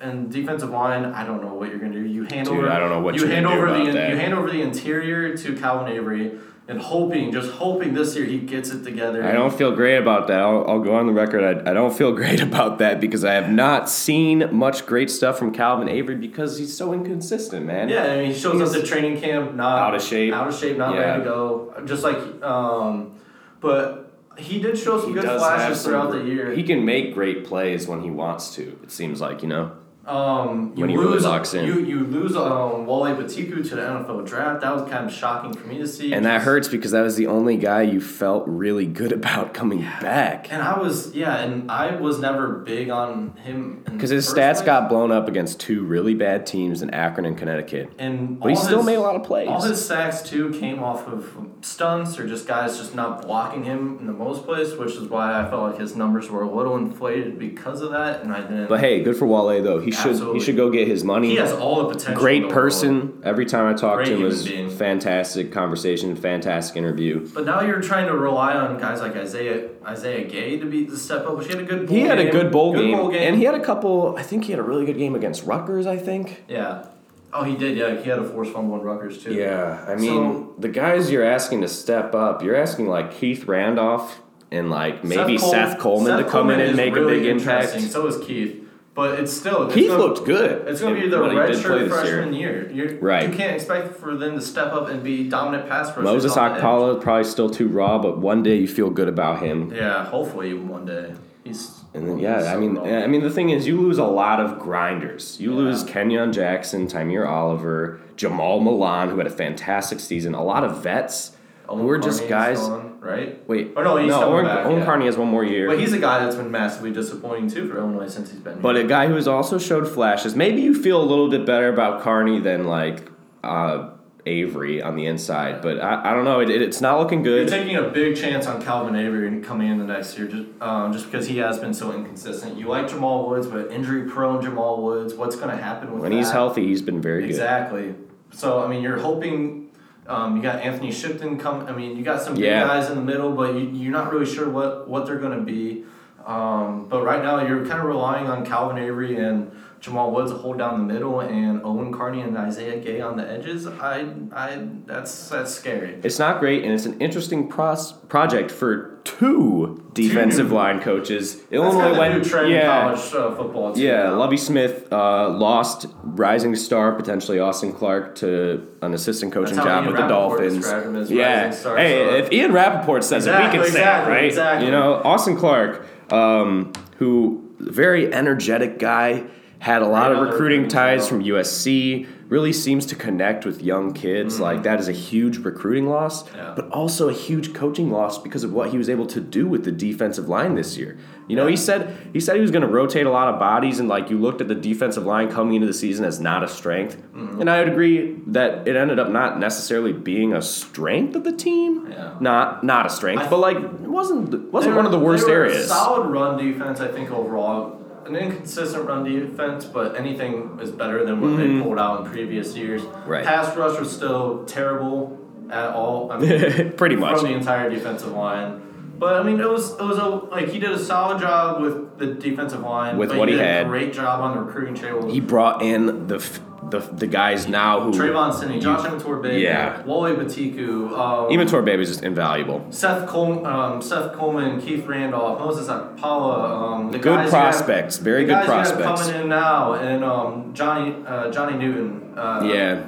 [0.01, 2.05] and defensive line, I don't know what you're gonna do.
[2.05, 2.69] You hand Dude, over.
[2.69, 5.91] I don't know what you hand over the you hand over the interior to Calvin
[5.93, 6.31] Avery,
[6.67, 9.23] and hoping, just hoping this year he gets it together.
[9.23, 10.39] I don't feel great about that.
[10.39, 11.43] I'll, I'll go on the record.
[11.43, 15.37] I, I don't feel great about that because I have not seen much great stuff
[15.37, 17.89] from Calvin Avery because he's so inconsistent, man.
[17.89, 20.33] Yeah, I mean, he shows up to training camp not Out of shape.
[20.33, 21.01] out of shape, not Yeah.
[21.01, 21.73] ready to go.
[21.85, 23.19] Just like, um,
[23.59, 26.51] but he did show some He good flashes some throughout the year.
[26.53, 28.79] He can make great plays when he wants to.
[28.83, 29.73] It seems like you know.
[30.11, 31.65] Um, you When he lose, really locks in.
[31.65, 34.61] You you lose um, Wale Betiku to the NFL draft.
[34.61, 36.13] That was kind of shocking for me to see.
[36.13, 39.79] And that hurts because that was the only guy you felt really good about coming
[40.01, 40.51] back.
[40.51, 44.61] And I was yeah, and I was never big on him Because his stats place.
[44.63, 47.91] got blown up against two really bad teams in Akron and Connecticut.
[47.97, 49.47] And But he still his- made a lot of plays.
[49.47, 53.97] All his sacks too came off of stunts or just guys just not blocking him
[53.99, 56.75] in the most place, which is why I felt like his numbers were a little
[56.75, 58.23] inflated because of that.
[58.23, 58.67] And I didn't.
[58.67, 59.79] But hey, good for Wale though.
[59.79, 60.39] He should Absolutely.
[60.39, 61.29] he should go get his money.
[61.29, 62.21] he has all the potential.
[62.21, 62.53] Great the world.
[62.53, 63.21] person.
[63.23, 64.69] Every time I talk Great to him, was being.
[64.69, 67.27] fantastic conversation, fantastic interview.
[67.33, 70.97] But now you're trying to rely on guys like Isaiah Isaiah Gay to be to
[70.97, 71.87] step up, which he had a good.
[71.87, 74.15] Bowl He had a good bowl, game, bowl game, and he had a couple.
[74.17, 75.85] I think he had a really good game against Rutgers.
[75.87, 76.43] I think.
[76.47, 76.85] yeah.
[77.33, 77.77] Oh, he did.
[77.77, 79.33] Yeah, he had a forced fumble in Rutgers too.
[79.33, 83.45] Yeah, I mean, So- the guys you're asking to step up, you're asking like Keith
[83.47, 84.21] Randolph
[84.51, 87.27] and like maybe Cole- Seth Coleman Seth to come in and make really a big
[87.27, 87.69] impact.
[87.79, 88.60] So is Keith.
[88.93, 90.67] But it's still it's Keith gonna- looked good.
[90.67, 91.89] It's going to be the redshirt year.
[91.89, 92.69] freshman year.
[92.73, 93.29] You're, Right.
[93.29, 96.03] You can't expect for them to step up and be dominant pass rushers.
[96.03, 96.63] Moses on the edge.
[96.63, 99.71] Okpala probably still too raw, but one day you feel good about him.
[99.73, 101.13] Yeah, hopefully one day
[101.45, 101.77] he's.
[101.93, 102.77] And then yeah, I mean.
[102.77, 105.37] I mean the thing is, you lose a lot of grinders.
[105.39, 105.57] You Yeah.
[105.57, 110.33] lose Kenyon Jackson, Tymir Oliver, Jamal Milan, who had a fantastic season.
[110.33, 111.31] A lot of vets
[111.69, 112.59] Owen who were just guys.
[112.59, 113.45] gone, right?
[113.49, 114.85] Wait, Oh, no, he's coming Owen, back, Owen yeah.
[114.85, 115.67] Carney has one more year.
[115.67, 118.61] But he's a guy that's been massively disappointing too for Illinois since he's been.
[118.61, 118.85] But here.
[118.85, 120.35] a guy who has also showed flashes.
[120.35, 123.11] Maybe you feel a little bit better about Carney than like
[123.43, 123.89] uh,
[124.27, 126.41] Avery on the inside, but I, I don't know.
[126.41, 127.49] It, it- it's not looking good.
[127.49, 130.93] You're taking a big chance on Calvin Avery coming in the next year, just um,
[130.93, 132.55] just because he has been so inconsistent.
[132.55, 136.11] You like Jamal Woods, but injury prone Jamal Woods, what's going to happen with When
[136.11, 136.17] that?
[136.19, 137.29] he's healthy, he's been very good.
[137.31, 137.95] Exactly.
[138.29, 139.70] So I mean, you're hoping.
[140.11, 141.65] Um, you got Anthony Shipton come.
[141.67, 142.67] I mean, you got some big Yeah.
[142.67, 145.45] guys in the middle, but you, you're not really sure what what they're going to
[145.45, 145.85] be.
[146.25, 149.51] Um, but right now, you're kind of relying on Calvin Avery and
[149.81, 153.27] Jamal Woods to hold down the middle, and Owen Carney and Isaiah Gay on the
[153.29, 153.65] edges.
[153.65, 155.99] I, I, that's that's scary.
[156.03, 161.37] It's not great, and it's an interesting pros- project for two defensive new- line coaches.
[161.37, 163.73] That's Illinois went, yeah, college uh, football.
[163.73, 163.81] Too.
[163.81, 164.11] yeah.
[164.11, 169.87] Lovie Smith uh, lost rising star potentially Austin Clark to an assistant coaching That's job
[169.87, 171.09] with the Dolphins.
[171.09, 174.15] Yeah, star, hey, so- if Ian Rapoport says it, we Exactly, can say exactly, it,
[174.15, 174.25] right?
[174.25, 174.65] exactly.
[174.67, 179.23] You know, Austin Clark, um, who very energetic guy,
[179.61, 182.07] had a lot of recruiting ties from USC.
[182.29, 184.39] Really seems to connect with young kids.
[184.39, 186.37] Like that is a huge recruiting loss, Mm-hmm.
[186.37, 186.53] Yeah.
[186.55, 189.65] but also a huge coaching loss because of what he was able to do with
[189.65, 190.97] the defensive line this year.
[191.27, 193.79] You know, he said he said he was going to rotate a lot of bodies,
[193.79, 196.47] and like you looked at the defensive line coming into the season as not a
[196.47, 197.41] strength, Mm-hmm.
[197.41, 201.33] and I would agree that it ended up not necessarily being a strength of the
[201.33, 201.87] team.
[201.91, 202.15] Yeah.
[202.21, 205.33] Not not a strength, I- but like it wasn't wasn't one of the worst they
[205.33, 205.67] were a areas.
[205.67, 207.80] Solid run defense, I think overall.
[208.05, 212.55] An inconsistent run defense, but anything is better than what they pulled out in previous
[212.55, 212.81] years.
[212.81, 213.09] Mm-hmm.
[213.09, 213.25] Right.
[213.25, 215.19] Pass rush was still terrible
[215.51, 216.11] at all.
[216.11, 217.19] I mean, Pretty much.
[217.19, 218.61] from the entire defensive line.
[218.97, 221.97] But I mean, it was it was a like he did a solid job with
[221.97, 222.97] the defensive line.
[222.97, 223.65] With what he did had.
[223.65, 225.09] a great job on the recruiting trail.
[225.09, 226.39] He brought in the f-
[226.71, 229.83] the, the guys now who Trevon Sidney, Josh Imatorbhebhe, Yeah.
[229.85, 232.65] Wale Betiku, um, Baby is just invaluable.
[232.71, 235.67] Seth Col- um, Seth Coleman, Keith Randolph, Moses
[235.97, 239.01] Paula, um, the Good guys you have- prospects, very good guys prospects.
[239.07, 242.17] coming in now, and um, Johnny uh, Johnny Newton.
[242.17, 242.83] Uh, Yeah.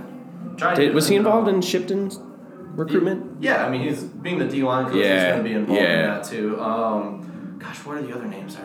[0.56, 2.20] Johnny Did, was he involved in Shipton's
[2.76, 3.42] recruitment?
[3.42, 4.96] Yeah, I mean he's being the D line coach.
[4.96, 6.60] he's going to be involved in that too.
[6.62, 8.56] Um, gosh, what are the other names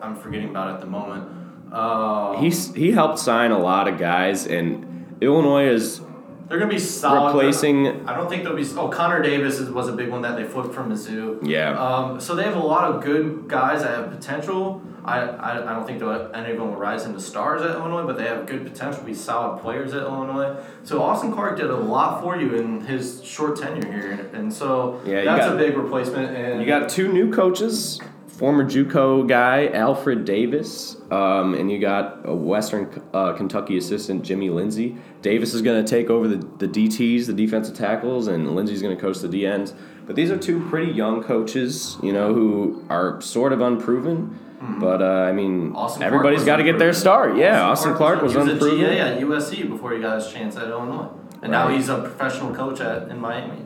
[0.00, 1.28] I'm forgetting about at the moment?
[1.74, 6.00] Uh, He's he helped sign a lot of guys, and Illinois is
[6.48, 7.34] they're going to be solid.
[7.34, 8.06] replacing.
[8.08, 8.66] I don't think they'll be.
[8.76, 11.40] Oh, Connor Davis is, was a big one that they flipped from Mizzou.
[11.46, 11.70] Yeah.
[11.78, 14.82] Um, so they have a lot of good guys that have potential.
[15.04, 18.16] I, I, I don't think any of them will rise into stars at Illinois, but
[18.16, 20.56] they have good potential to be solid players at Illinois.
[20.84, 25.00] So Austin Clark did a lot for you in his short tenure here, and so
[25.04, 26.34] Yeah, that's got- a big replacement.
[26.34, 28.00] And You got two new coaches,
[28.36, 34.50] former JUCO guy Alfred Davis, um, and you got a Western uh, Kentucky assistant Jimmy
[34.50, 34.96] Lindsey.
[35.22, 38.94] Davis is going to take over the, the DTs, the defensive tackles, and Lindsey's going
[38.94, 39.74] to coach the DNs.
[40.06, 44.38] But these are two pretty young coaches, you know, who are sort of unproven.
[44.80, 45.76] But uh, I mean, Mm-hmm.
[45.76, 47.36] Austin Clark everybody's got to get their start.
[47.36, 48.78] Yeah, Austin, Clark was, was unproven.
[48.80, 51.08] GA at USC before he got his chance at Illinois,
[51.42, 53.62] and now he's a professional coach at in Miami.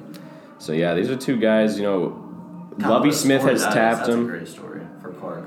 [0.58, 1.76] So yeah, these are two guys.
[1.76, 2.27] You know,
[2.78, 3.74] Lovie Smith has that is.
[3.74, 4.24] tapped That's him.
[4.24, 5.44] A great story for Clark.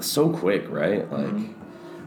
[0.00, 1.10] so quick, right?
[1.10, 1.60] Like, Mm-hmm.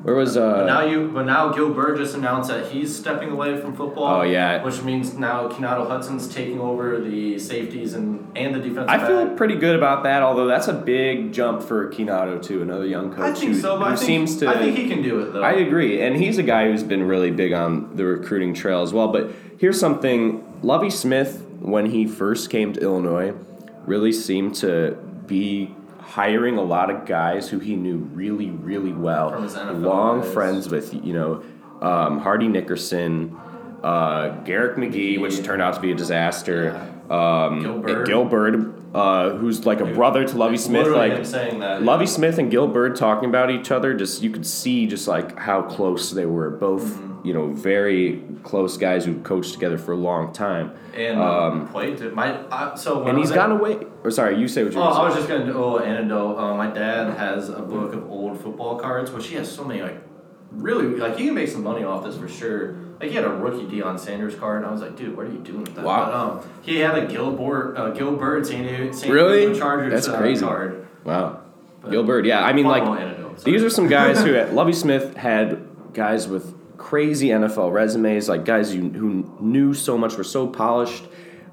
[0.03, 0.57] Where was uh?
[0.57, 4.19] But now you, but now Gil Burgess announced that he's stepping away from football.
[4.19, 4.63] Oh, yeah.
[4.63, 8.85] which means now Keynodo Hudson's taking over the safeties and and the defense.
[8.89, 9.35] I feel back.
[9.35, 10.21] pretty good about that.
[10.21, 13.79] Although that's a big jump for Keynodo too, another young coach I think who, so,
[13.79, 14.47] but I think, seems to.
[14.47, 15.41] I think he can do it though.
[15.41, 18.93] I agree, and he's a guy who's been really big on the recruiting trail as
[18.93, 19.07] well.
[19.07, 23.33] But here's something: Lovie Smith, when he first came to Illinois,
[23.87, 24.91] really seemed to
[25.25, 29.31] be hiring a lot of guys who he knew really, really well.
[29.31, 30.33] From his NFL Long days.
[30.33, 31.43] friends with you know
[31.81, 33.35] um, Hardy Nickerson,
[33.83, 36.75] uh, Garrick McGee, which turned out to be a disaster.
[37.09, 38.07] Um, Gil and Bird.
[38.07, 41.81] Gill Byrd, uh, who's like a brother to Lovie Smith, like him saying that.
[41.83, 45.61] Lovie Smith and Gilbert talking about each other, just you could see just like how
[45.61, 46.49] close they were.
[46.49, 47.16] Both, Mm-hmm.
[47.23, 50.71] You know, very close guys who coached together for a long time.
[50.95, 53.85] and um, played to my I, so when And he's gone away.
[54.03, 56.37] Or sorry, you say what you Oh, I was just gonna do a little anecdote.
[56.37, 59.81] Uh, my dad has a book of old football cards, which he has so many
[59.81, 60.01] like
[60.51, 62.77] really like you can make some money off this for sure.
[62.99, 65.31] Like he had a rookie Deion Sanders card, and I was like, dude, what are
[65.31, 65.85] you doing with that?
[65.85, 66.05] Wow.
[66.05, 69.45] But, um, he had a Gilbert, uh, Gill Byrd San Diego, San Really?
[69.45, 70.43] Diego Chargers That's uh, crazy.
[70.43, 70.87] card.
[71.03, 71.41] Wow.
[71.91, 72.43] Gill Byrd, yeah.
[72.43, 75.61] I mean, like, anecdote, these are some guys who, Lovie Smith had
[75.93, 81.05] guys with crazy NFL resumes, like guys you, who knew so much, were so polished.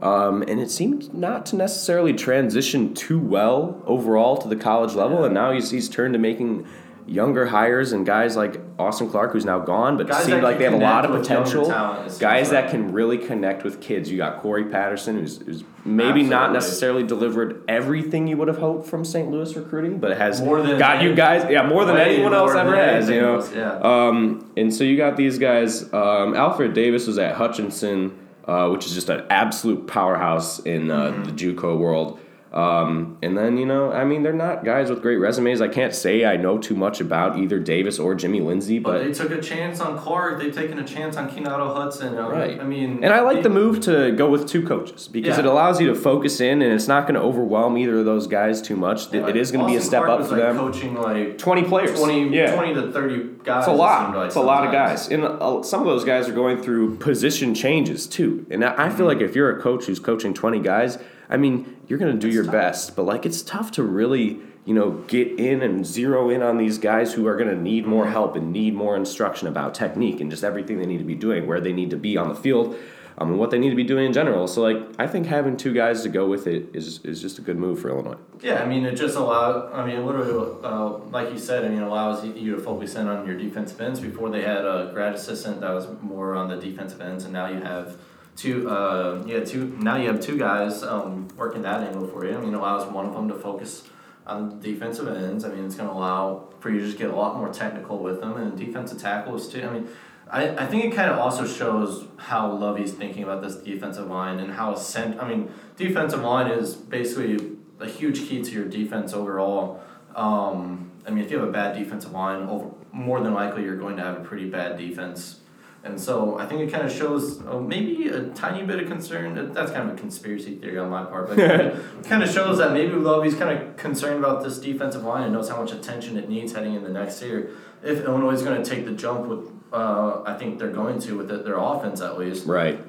[0.02, 5.24] Um, and it seemed not to necessarily transition too well overall to the college level.
[5.24, 6.66] And now he's, he's turned to making
[7.06, 10.64] younger hires and guys like Austin Clark, who's now gone, but Guys seemed like they
[10.64, 11.66] have a lot of connect with younger potential.
[11.70, 14.10] talent, it seems Guys that can really connect with kids.
[14.10, 18.88] You got Corey Patterson, who's, who's maybe not necessarily delivered everything you would have hoped
[18.88, 19.30] from St.
[19.30, 22.52] Louis recruiting, but has More than got you guys, yeah, more than anyone more else
[22.54, 23.46] than ever has, you know.
[23.54, 23.78] yeah.
[23.80, 25.82] Um, and so you got these guys.
[25.92, 31.10] Um, Alfred Davis was at Hutchinson, uh, which is just an absolute powerhouse in uh,
[31.12, 31.24] Mm-hmm.
[31.24, 32.18] the JUCO world.
[32.54, 35.60] Um, and then you know, I mean, they're not guys with great resumes.
[35.60, 39.04] I can't say I know too much about either Davis or Jimmy Lindsey, But, but
[39.04, 40.38] they took a chance on Clark.
[40.38, 42.16] They've taken a chance on Keynodo Hudson.
[42.16, 42.60] Um, Right.
[42.60, 45.40] I mean, And I like the move to go with two coaches because Yeah.
[45.44, 48.28] it allows you to focus in and it's not going to overwhelm either of those
[48.28, 49.12] guys too much.
[49.12, 50.56] It- it is going to be a step Clark up for like, them.
[50.56, 51.98] Coaching like 20 players.
[51.98, 52.54] 20, yeah.
[52.54, 53.64] 20 to 30 guys.
[53.64, 54.14] It's a lot.
[54.16, 55.08] like it's a lot of guys.
[55.08, 58.46] And uh, some of those guys are going through position changes too.
[58.50, 60.98] And I I feel like if you're a coach who's coaching 20 guys,
[61.28, 62.52] I mean, you're going to do It's your tough.
[62.52, 62.96] best.
[62.96, 66.78] But like, it's tough to really, you know, get in and zero in on these
[66.78, 70.30] guys who are going to need more help and need more instruction about technique and
[70.30, 72.76] just everything they need to be doing, where they need to be on the field.
[73.16, 74.48] Um, and what they need to be doing in general.
[74.48, 77.42] So, like, I think having two guys to go with it is, is just a
[77.42, 78.16] good move for Illinois.
[78.40, 79.72] Yeah, I mean, it just allows.
[79.72, 83.06] I mean, literally, uh, like you said, I mean, it allows you to focus in
[83.06, 84.00] on your defensive ends.
[84.00, 87.46] Before they had a grad assistant that was more on the defensive ends, and now
[87.46, 87.96] you have
[88.36, 88.68] two.
[88.68, 89.76] Uh, had two.
[89.80, 92.36] Now you have two guys um, working that angle for you.
[92.36, 93.84] I mean, it allows one of them to focus
[94.26, 95.44] on defensive ends.
[95.44, 97.98] I mean, it's going to allow for you to just get a lot more technical
[97.98, 99.62] with them, and defensive tackles too.
[99.62, 99.88] I mean.
[100.30, 104.40] I, I think it kind of also shows how Lovie's thinking about this defensive line
[104.40, 105.20] and how sent.
[105.22, 109.82] I mean, defensive line is basically a huge key to your defense overall.
[110.16, 113.76] Um, I mean, if you have a bad defensive line, over more than likely you're
[113.76, 115.40] going to have a pretty bad defense.
[115.84, 119.52] And so I think it kind of shows uh, maybe a tiny bit of concern.
[119.52, 122.72] That's kind of a conspiracy theory on my part, but it kind of shows that
[122.72, 126.26] maybe Lovie's kind of concerned about this defensive line and knows how much attention it
[126.26, 127.50] needs heading into next year.
[127.82, 131.18] If Illinois is going to take the jump with, uh, I think they're going to
[131.18, 132.46] with it, their offense at least.
[132.46, 132.80] Right.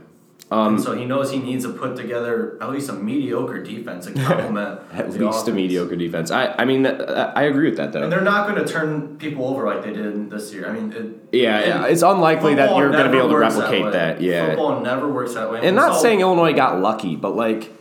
[0.51, 4.05] Um, and so he knows he needs to put together at least a mediocre defense
[4.05, 6.29] to complement At least a mediocre defense.
[6.29, 8.03] I, I mean, I agree with that, though.
[8.03, 10.69] And they're not going to turn people over like they did this year.
[10.69, 13.37] I mean, it, Yeah, it- yeah, it's unlikely that you're going to be able to
[13.37, 13.91] replicate way.
[13.91, 14.21] that.
[14.21, 15.61] Yeah, football never works that way.
[15.65, 17.71] and not so- saying Illinois got lucky, but like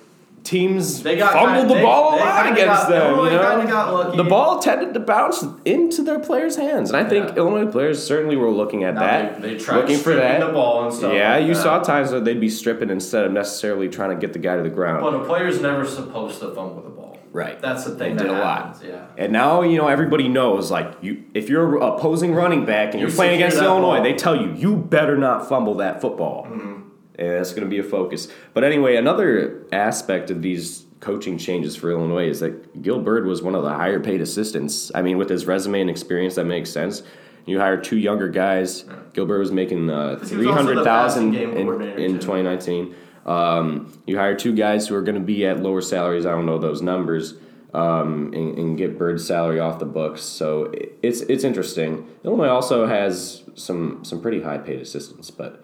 [0.45, 3.15] teams They got fumbled kinda- the ball they- a lot against got- them.
[3.15, 4.17] Illinois You know, kinda got lucky.
[4.19, 7.37] the ball tended to bounce into their players' hands, and I think Yeah.
[7.37, 10.41] Illinois players certainly were looking at Now that, they, they tried looking for that.
[10.41, 11.13] the ball and stuff.
[11.15, 11.63] yeah, like you that.
[11.63, 14.63] saw times where they'd be stripping instead of necessarily trying to get the guy to
[14.63, 15.03] the ground.
[15.03, 17.17] But a player's never supposed to fumble the ball.
[17.33, 17.61] Right.
[17.61, 18.17] That's the thing.
[18.17, 18.57] They that did a lot.
[18.59, 18.95] happens, Yeah.
[19.19, 23.09] And now you know everybody knows like you if you're opposing running back and You
[23.09, 24.03] you're playing against Illinois, ball.
[24.05, 26.47] they tell you you better not fumble that football.
[26.49, 26.74] Mm-hmm.
[27.19, 28.29] And that's going to be a focus.
[28.55, 33.43] But anyway, another aspect of these coaching changes for Illinois is that Gill Byrd was
[33.43, 34.91] one of the higher paid assistants.
[34.95, 37.03] I mean, with his resume and experience, that makes sense.
[37.47, 38.85] You hire two younger guys.
[39.13, 42.95] Gilbert was making uh, 'Cause he was also the three hundred thousand in, in 2019.
[43.27, 46.25] Um, you hire two guys who are going to be at lower salaries.
[46.27, 47.35] I don't know those numbers,
[47.75, 50.23] um, and, and get Byrd's salary off the books.
[50.23, 52.09] So it's it's interesting.
[52.25, 55.63] Illinois also has some some pretty high paid assistants, but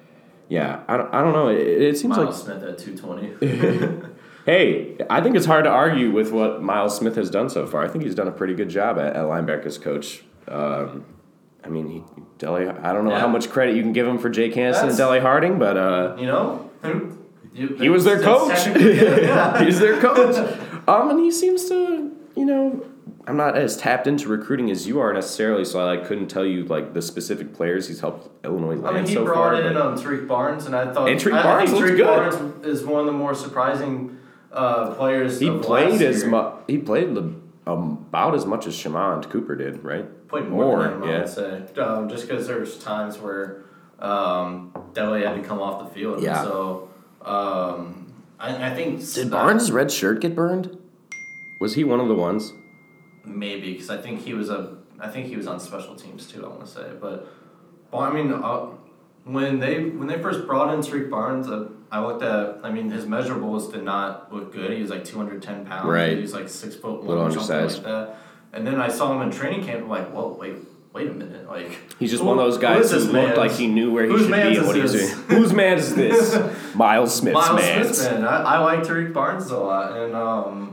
[0.50, 1.48] yeah, I don't, I don't know.
[1.48, 4.06] It, it seems Miles like Smith at 220.
[4.46, 7.82] hey, I think it's hard to argue with what Miles Smith has done so far.
[7.84, 10.22] I think he's done a pretty good job at, at linebackers coach.
[10.48, 11.06] Um,
[11.64, 12.02] I mean, he,
[12.38, 12.68] Dele.
[12.68, 13.20] I don't know Yeah.
[13.20, 16.16] how much credit you can give him for Jake Hansen and Dele Harding, but uh,
[16.18, 16.70] You know,
[17.54, 18.66] you- he was their coach.
[18.76, 19.62] yeah.
[19.64, 20.36] He's their coach.
[20.88, 22.84] Um, and he seems to, you know,
[23.30, 26.44] I'm not as tapped into recruiting as you are necessarily, so I like couldn't tell
[26.44, 29.62] you like the specific players he's helped Illinois land I mean, he so brought far.
[29.62, 32.06] in um, Tariq Barnes, and I thought And Tariq I, Barnes think Tariq good.
[32.06, 34.18] Barnes is one of the more surprising
[34.50, 35.38] uh, players.
[35.38, 36.56] he played as much.
[36.66, 37.32] He played the,
[37.68, 40.26] um, about as much as Shammond Cooper did, right?
[40.26, 43.62] Played more, More, than him, I'd say, um, just because there's times where
[44.00, 46.20] um, Dele had to come off the field.
[46.20, 46.42] Yeah.
[46.42, 46.90] So
[47.24, 50.76] um, I, I think Did Barnes' red shirt get burned?
[51.60, 52.54] Was he one of the ones?
[53.24, 56.44] Maybe because I think he was a I think he was on special teams too.
[56.44, 57.26] I want to say, but
[57.90, 58.66] well, I mean, uh,
[59.24, 62.60] when they when they first brought in Tariq Barnes, uh, I looked at.
[62.62, 64.72] I mean, his measurables did not look good.
[64.72, 65.88] He was like two hundred ten pounds.
[65.88, 66.16] Right.
[66.16, 68.16] He was like six foot one Little or something like that.
[68.52, 69.82] And then I saw him in training camp.
[69.82, 70.54] I'm like, whoa, wait,
[70.92, 71.78] wait a minute, like.
[71.98, 74.22] He's just who- one of those guys who looked like he knew where he Whose
[74.22, 75.08] should be and what he was doing.
[75.28, 76.74] Whose man is this?
[76.74, 77.94] Miles Smith's Miles man.
[77.94, 78.24] Smith, man.
[78.24, 80.69] I, I like Tariq Barnes a lot, and um,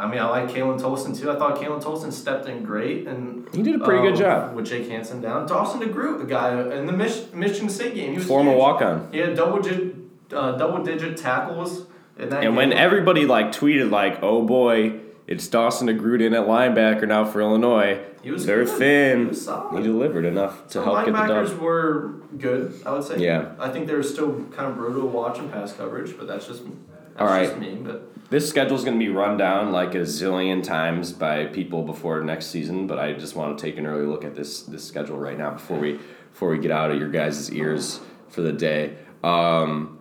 [0.00, 1.30] I mean, I like Khalan Tolson too.
[1.30, 4.54] I thought Khalan Tolson stepped in great, and He did a pretty good um, job.
[4.56, 5.46] with Jake Hansen down.
[5.46, 9.08] Dawson DeGroot, the guy in the Mich- Michigan State game, he was Former walk on.
[9.12, 9.94] He had double digit,
[10.32, 11.84] uh, double digit tackles
[12.18, 12.42] in that.
[12.44, 17.24] And when everybody like tweeted like, "Oh boy, it's Dawson DeGroot in at linebacker now
[17.26, 18.78] for Illinois," He was they're good.
[18.78, 19.18] thin.
[19.20, 19.76] He was solid.
[19.78, 23.18] He delivered enough to So help get the linebackers were good, I would say.
[23.18, 23.52] Yeah.
[23.58, 26.46] I think they were still kind of brutal to watch in pass coverage, but that's
[26.46, 27.46] just that's All right.
[27.48, 27.76] just me.
[27.82, 31.82] But This schedule is going to be run down like a zillion times by people
[31.82, 34.84] before next season, but I just want to take an early look at this this
[34.84, 35.98] schedule right now before we
[36.30, 38.96] before we get out of your guys' ears for the day.
[39.24, 39.98] Um,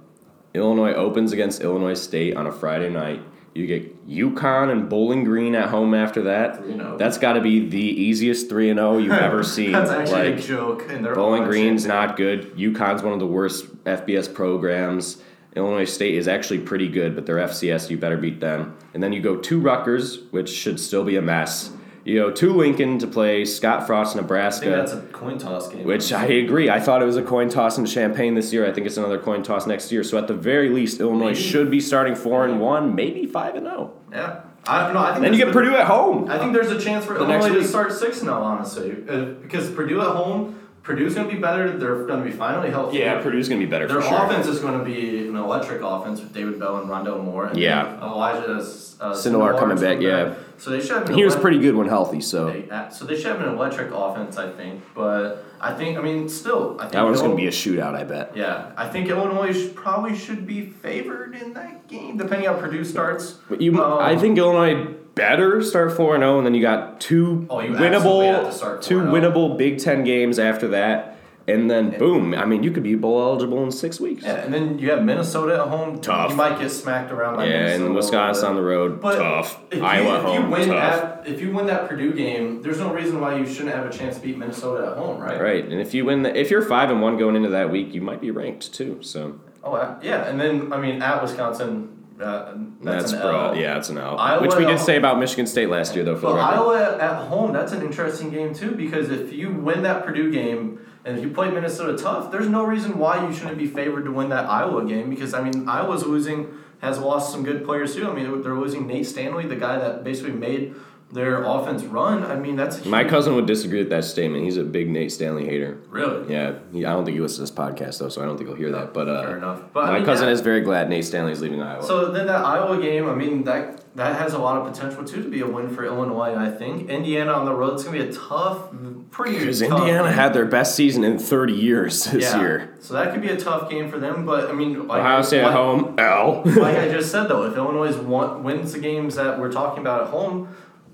[0.54, 3.24] Illinois opens against Illinois State on a Friday night.
[3.56, 6.62] You get UConn and Bowling Green at home after that.
[6.62, 7.00] 3-0.
[7.00, 9.72] That's got to be the easiest three and zero you've ever seen.
[9.72, 10.86] that's actually like, a joke.
[10.88, 12.56] And Bowling Green's not good.
[12.56, 15.18] UConn's one of the worst FBS programs.
[15.56, 17.89] Illinois State is actually pretty good, but they're FCS.
[17.89, 18.78] You better beat them.
[18.93, 21.72] And then you go to Rutgers, which should still be a mess.
[22.06, 25.68] You go to Lincoln to play Scott Frost, I think Nebraska, that's a coin toss
[25.70, 25.84] game.
[25.84, 26.70] which I agree.
[26.70, 28.66] I thought it was a coin toss in Champaign this year.
[28.66, 30.04] I think it's another coin toss next year.
[30.04, 31.39] So at the very least, Illinois Maybe.
[31.39, 33.91] should be starting four and one, maybe five and zero.
[34.12, 35.02] Yeah, I don't know.
[35.02, 36.30] I think Then you get Purdue at home.
[36.32, 39.70] I think there's a chance for The Illinois to start six now, honestly, uh, because
[39.70, 40.58] Purdue at home,
[40.90, 41.78] Purdue's going to be better.
[41.78, 42.98] They're going to be finally healthy.
[42.98, 44.26] Yeah, Purdue's gonna be better Their for sure.
[44.26, 47.46] offense is going to be an electric offense with David Bell and Rondo Moore.
[47.46, 47.96] And Yeah.
[48.02, 48.54] Elijah
[49.00, 50.34] uh, Sindelar coming back, yeah.
[50.58, 51.10] So they should have.
[51.10, 53.50] An He was pretty good when healthy, so they- uh, So they should have an
[53.54, 54.82] electric offense, I think.
[54.96, 57.94] But I think, I mean, still, I think that one's gonna be a shootout.
[57.94, 58.32] I bet.
[58.36, 62.84] Yeah, I think Illinois probably should be favored in that game, depending on how Purdue
[62.84, 63.34] starts.
[63.48, 66.99] But you, Um, I think Illinois better start four and zero, and then you got
[67.01, 69.05] two Oh, you absolutely have to winnable, two oh.
[69.05, 72.34] winnable Big Ten games after that, and then boom.
[72.34, 74.24] I mean, you could be bowl eligible in six weeks.
[74.24, 75.99] Yeah, and then you have Minnesota at home.
[75.99, 76.32] Tough.
[76.32, 77.86] You might get smacked around by Yeah, Minnesota.
[77.86, 79.01] and Wisconsin on the road.
[79.01, 79.60] But tough.
[79.72, 81.24] If you, Iowa if home, you win tough.
[81.24, 83.91] That, if you win that Purdue game, there's no reason why you shouldn't have a
[83.91, 85.39] chance to beat Minnesota at home, right?
[85.41, 87.93] Right, and if you win, the, if you're five and one going into that week,
[87.93, 88.99] you might be ranked too.
[89.01, 93.55] So Oh yeah, and then I mean at Wisconsin, uh, that's, that's, an broad.
[93.55, 93.61] L.
[93.61, 94.17] Yeah, it's an L.
[94.17, 96.15] Iowa Which we did say about Michigan State last year, though.
[96.15, 96.53] For But the record.
[96.53, 100.86] Iowa at home, that's an interesting game too because if you win that Purdue game
[101.05, 104.11] and if you play Minnesota tough, there's no reason why you shouldn't be favored to
[104.11, 108.09] win that Iowa game because I mean Iowa's losing has lost some good players too.
[108.09, 110.76] I mean they're losing Nate Stanley, the guy that basically made
[111.12, 112.24] their offense run.
[112.24, 113.10] I mean that's My huge.
[113.10, 114.43] cousin would disagree with that statement.
[114.43, 115.80] He's a big Nate Stanley hater.
[115.89, 118.38] really Yeah, he, I don't think he listens to this podcast though, so I don't
[118.38, 118.93] think he'll hear that.
[118.93, 119.62] But uh, fair enough.
[119.74, 121.84] But I my mean, cousin is very glad Nate Stanley's leaving Iowa.
[121.84, 125.24] So then that Iowa game, I mean that that has a lot of potential too
[125.24, 126.36] to be a win for Illinois.
[126.36, 128.70] I think Indiana on the road it's gonna be a tough,
[129.10, 130.14] pretty because Indiana game.
[130.14, 132.39] had their best season in 30 years this Yeah.
[132.39, 132.76] year.
[132.82, 134.28] So that could be a tough game for them.
[134.28, 136.43] But I mean, like, Ohio State at home, L.
[136.45, 140.03] like I just said though, if Illinois won, wins the games that we're talking about
[140.03, 140.49] at home,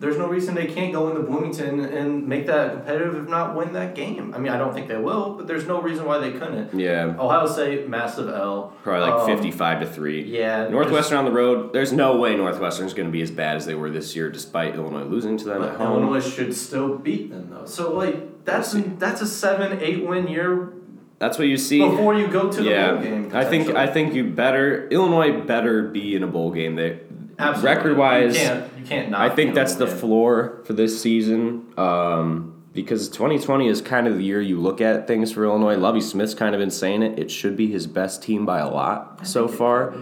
[0.05, 3.73] there's no reason they can't go into Bloomington and make that competitive, if not win
[3.73, 4.33] that game.
[4.35, 6.73] I mean, I don't think they will, but there's no reason why they couldn't.
[6.79, 8.73] yeah, Ohio State, massive L.
[8.83, 10.23] probably like Um, 55 to three.
[10.23, 10.67] Yeah.
[10.69, 11.73] Northwestern on the road.
[11.73, 14.75] There's no way Northwestern's going to be as bad as they were this year, despite
[14.75, 16.03] Illinois losing to them at home.
[16.03, 17.65] Illinois should still beat them though.
[17.65, 20.73] So like that's a, that's a seven eight win year
[21.17, 21.79] That's what you see.
[21.79, 23.31] before you go to the yeah, bowl game.
[23.33, 23.69] I think.
[23.69, 26.75] I think you better Illinois better be in a bowl game.
[26.75, 26.99] They.
[27.39, 29.21] Record wise, you can't you can't not.
[29.21, 29.97] I think that's the game.
[29.97, 31.73] floor for this season.
[31.77, 35.77] Um, because 2020 is kind of the year you look at things for Illinois.
[35.77, 37.17] Lovie Smith's kind of been saying it.
[37.17, 39.95] It should be his best team by a lot so far.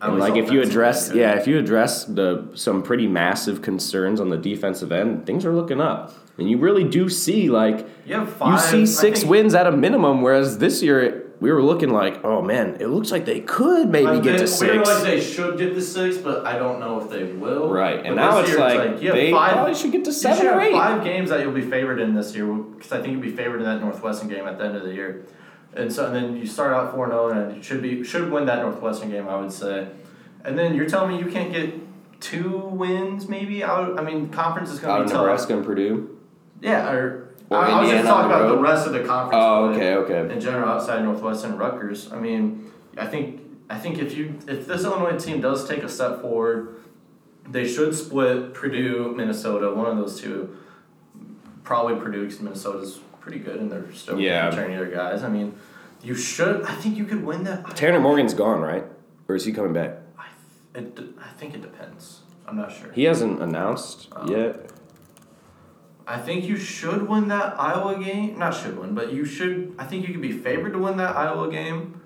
[0.00, 4.28] And like if you address, yeah, if you address the some pretty massive concerns on
[4.28, 8.36] the defensive end, things are looking up, and you really do see like You have
[8.46, 12.42] you see six wins at a minimum, whereas this year we were looking like, oh
[12.42, 14.86] man, it looks like they could maybe Like, get they- to six.
[14.88, 17.68] like they should get to six, but I don't know if they will.
[17.68, 20.04] Right, But and now this it's year like, you have they five, probably should get
[20.06, 20.72] to seven or eight.
[20.72, 23.58] five games that you'll be favored in this year because I think you'll be favored
[23.60, 25.24] in that Northwestern game at the end of the year,
[25.74, 28.30] and so and then you start out four zero and oh, you should be should
[28.32, 29.86] win that Northwestern game I would say,
[30.44, 31.74] and then you're telling me you can't get
[32.20, 33.96] two wins maybe out.
[33.98, 35.20] I mean conference is going to be tough.
[35.20, 36.18] Nebraska and Purdue.
[36.60, 39.42] Yeah, or, Or I, I was just talking about the rest of the conference.
[39.42, 40.32] Oh, okay, okay.
[40.32, 42.12] In general, outside Northwestern, Rutgers.
[42.12, 43.40] I mean, I think
[43.70, 46.76] I think if you if this Illinois team does take a step forward,
[47.48, 50.56] they should split Purdue, Minnesota, one of those two.
[51.64, 54.46] Probably Purdue because Minnesota's pretty good and they're still Yeah.
[54.48, 55.22] returning their guys.
[55.22, 55.54] I mean,
[56.02, 56.62] you should.
[56.64, 57.76] I think you could win that.
[57.76, 58.84] Tanner Morgan's gone, right?
[59.28, 59.98] Or is he coming back?
[60.18, 60.26] I,
[60.78, 62.20] it, de- I think it depends.
[62.46, 62.90] I'm not sure.
[62.92, 64.26] He hasn't announced Oh.
[64.30, 64.67] yet.
[66.10, 68.38] I think you should win that Iowa game.
[68.38, 69.74] Not should win, but you should.
[69.78, 72.00] I think you could be favored to win that Iowa game.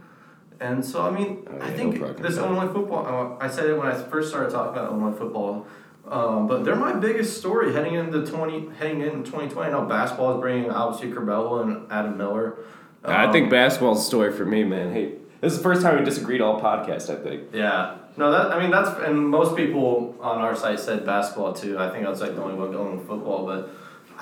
[0.60, 3.06] And so, I mean, Oh, I think no this Illinois football.
[3.40, 5.66] uh, I said it when I first started talking about Illinois football.
[6.08, 9.68] Um, but they're my biggest story heading into twenty heading into twenty twenty.
[9.68, 12.56] I know basketball is bringing obviously Curbelo and Adam Miller.
[13.04, 14.92] I Um, think basketball's a story for me, man.
[14.92, 17.08] Hey, this is the first time we disagreed all podcast.
[17.08, 17.42] I think.
[17.52, 17.98] Yeah.
[18.16, 21.78] No, that I mean that's and most people on our site said basketball too.
[21.78, 23.70] I think I was like the only one going with football, but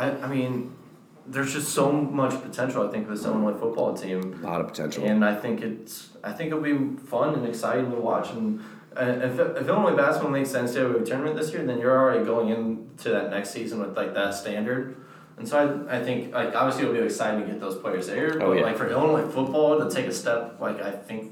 [0.00, 0.52] I I mean,
[1.26, 2.86] there's just so much potential.
[2.86, 5.04] I think with this Illinois football team, A lot of potential.
[5.04, 5.94] and I think it's
[6.24, 6.78] I think it'll be
[7.14, 8.30] fun and exciting to watch.
[8.30, 8.60] And
[9.00, 11.96] uh, if if Illinois basketball makes sense to have a tournament this year, then you're
[12.02, 14.96] already going into that next season with like that standard.
[15.38, 15.54] And so
[15.88, 18.52] I, I think like obviously it'll be exciting to get those players there, but Oh,
[18.52, 18.62] yeah.
[18.68, 21.22] like for Illinois football to take a step like I think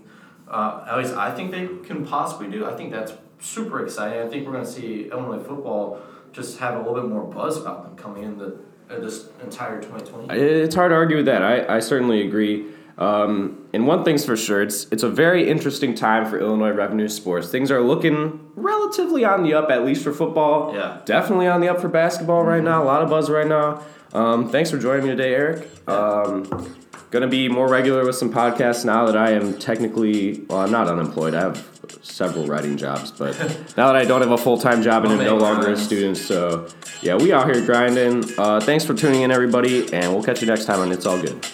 [0.57, 2.65] uh, at least I think they can possibly do.
[2.65, 4.19] I think that's super exciting.
[4.27, 6.01] I think we're going to see Illinois football
[6.33, 8.59] just have a little bit more buzz about them coming in the
[8.91, 10.39] uh, this entire 2020.
[10.39, 11.43] It's hard to argue with that.
[11.43, 12.67] I, I certainly agree.
[12.97, 17.09] Um, and one thing's for sure, it's it's a very interesting time for Illinois revenue
[17.09, 17.49] sports.
[17.49, 20.75] Things are looking relatively on the up, at least for football.
[20.75, 21.01] Yeah.
[21.05, 22.83] Definitely on the up for basketball right now.
[22.83, 23.83] A lot of buzz right now.
[24.13, 25.69] Um, thanks for joining me today, Eric.
[25.89, 26.75] Um,
[27.11, 30.89] gonna be more regular with some podcasts now that I am technically well, I'm not
[30.89, 31.35] unemployed.
[31.35, 31.67] I have
[32.03, 33.39] several writing jobs, but
[33.77, 36.17] now that I don't have a full time job and I'm no longer a student,
[36.17, 36.69] so
[37.03, 38.25] yeah, we out here grinding.
[38.39, 41.21] Uh, thanks for tuning in, everybody, and we'll catch you next time on It's All
[41.21, 41.45] Good.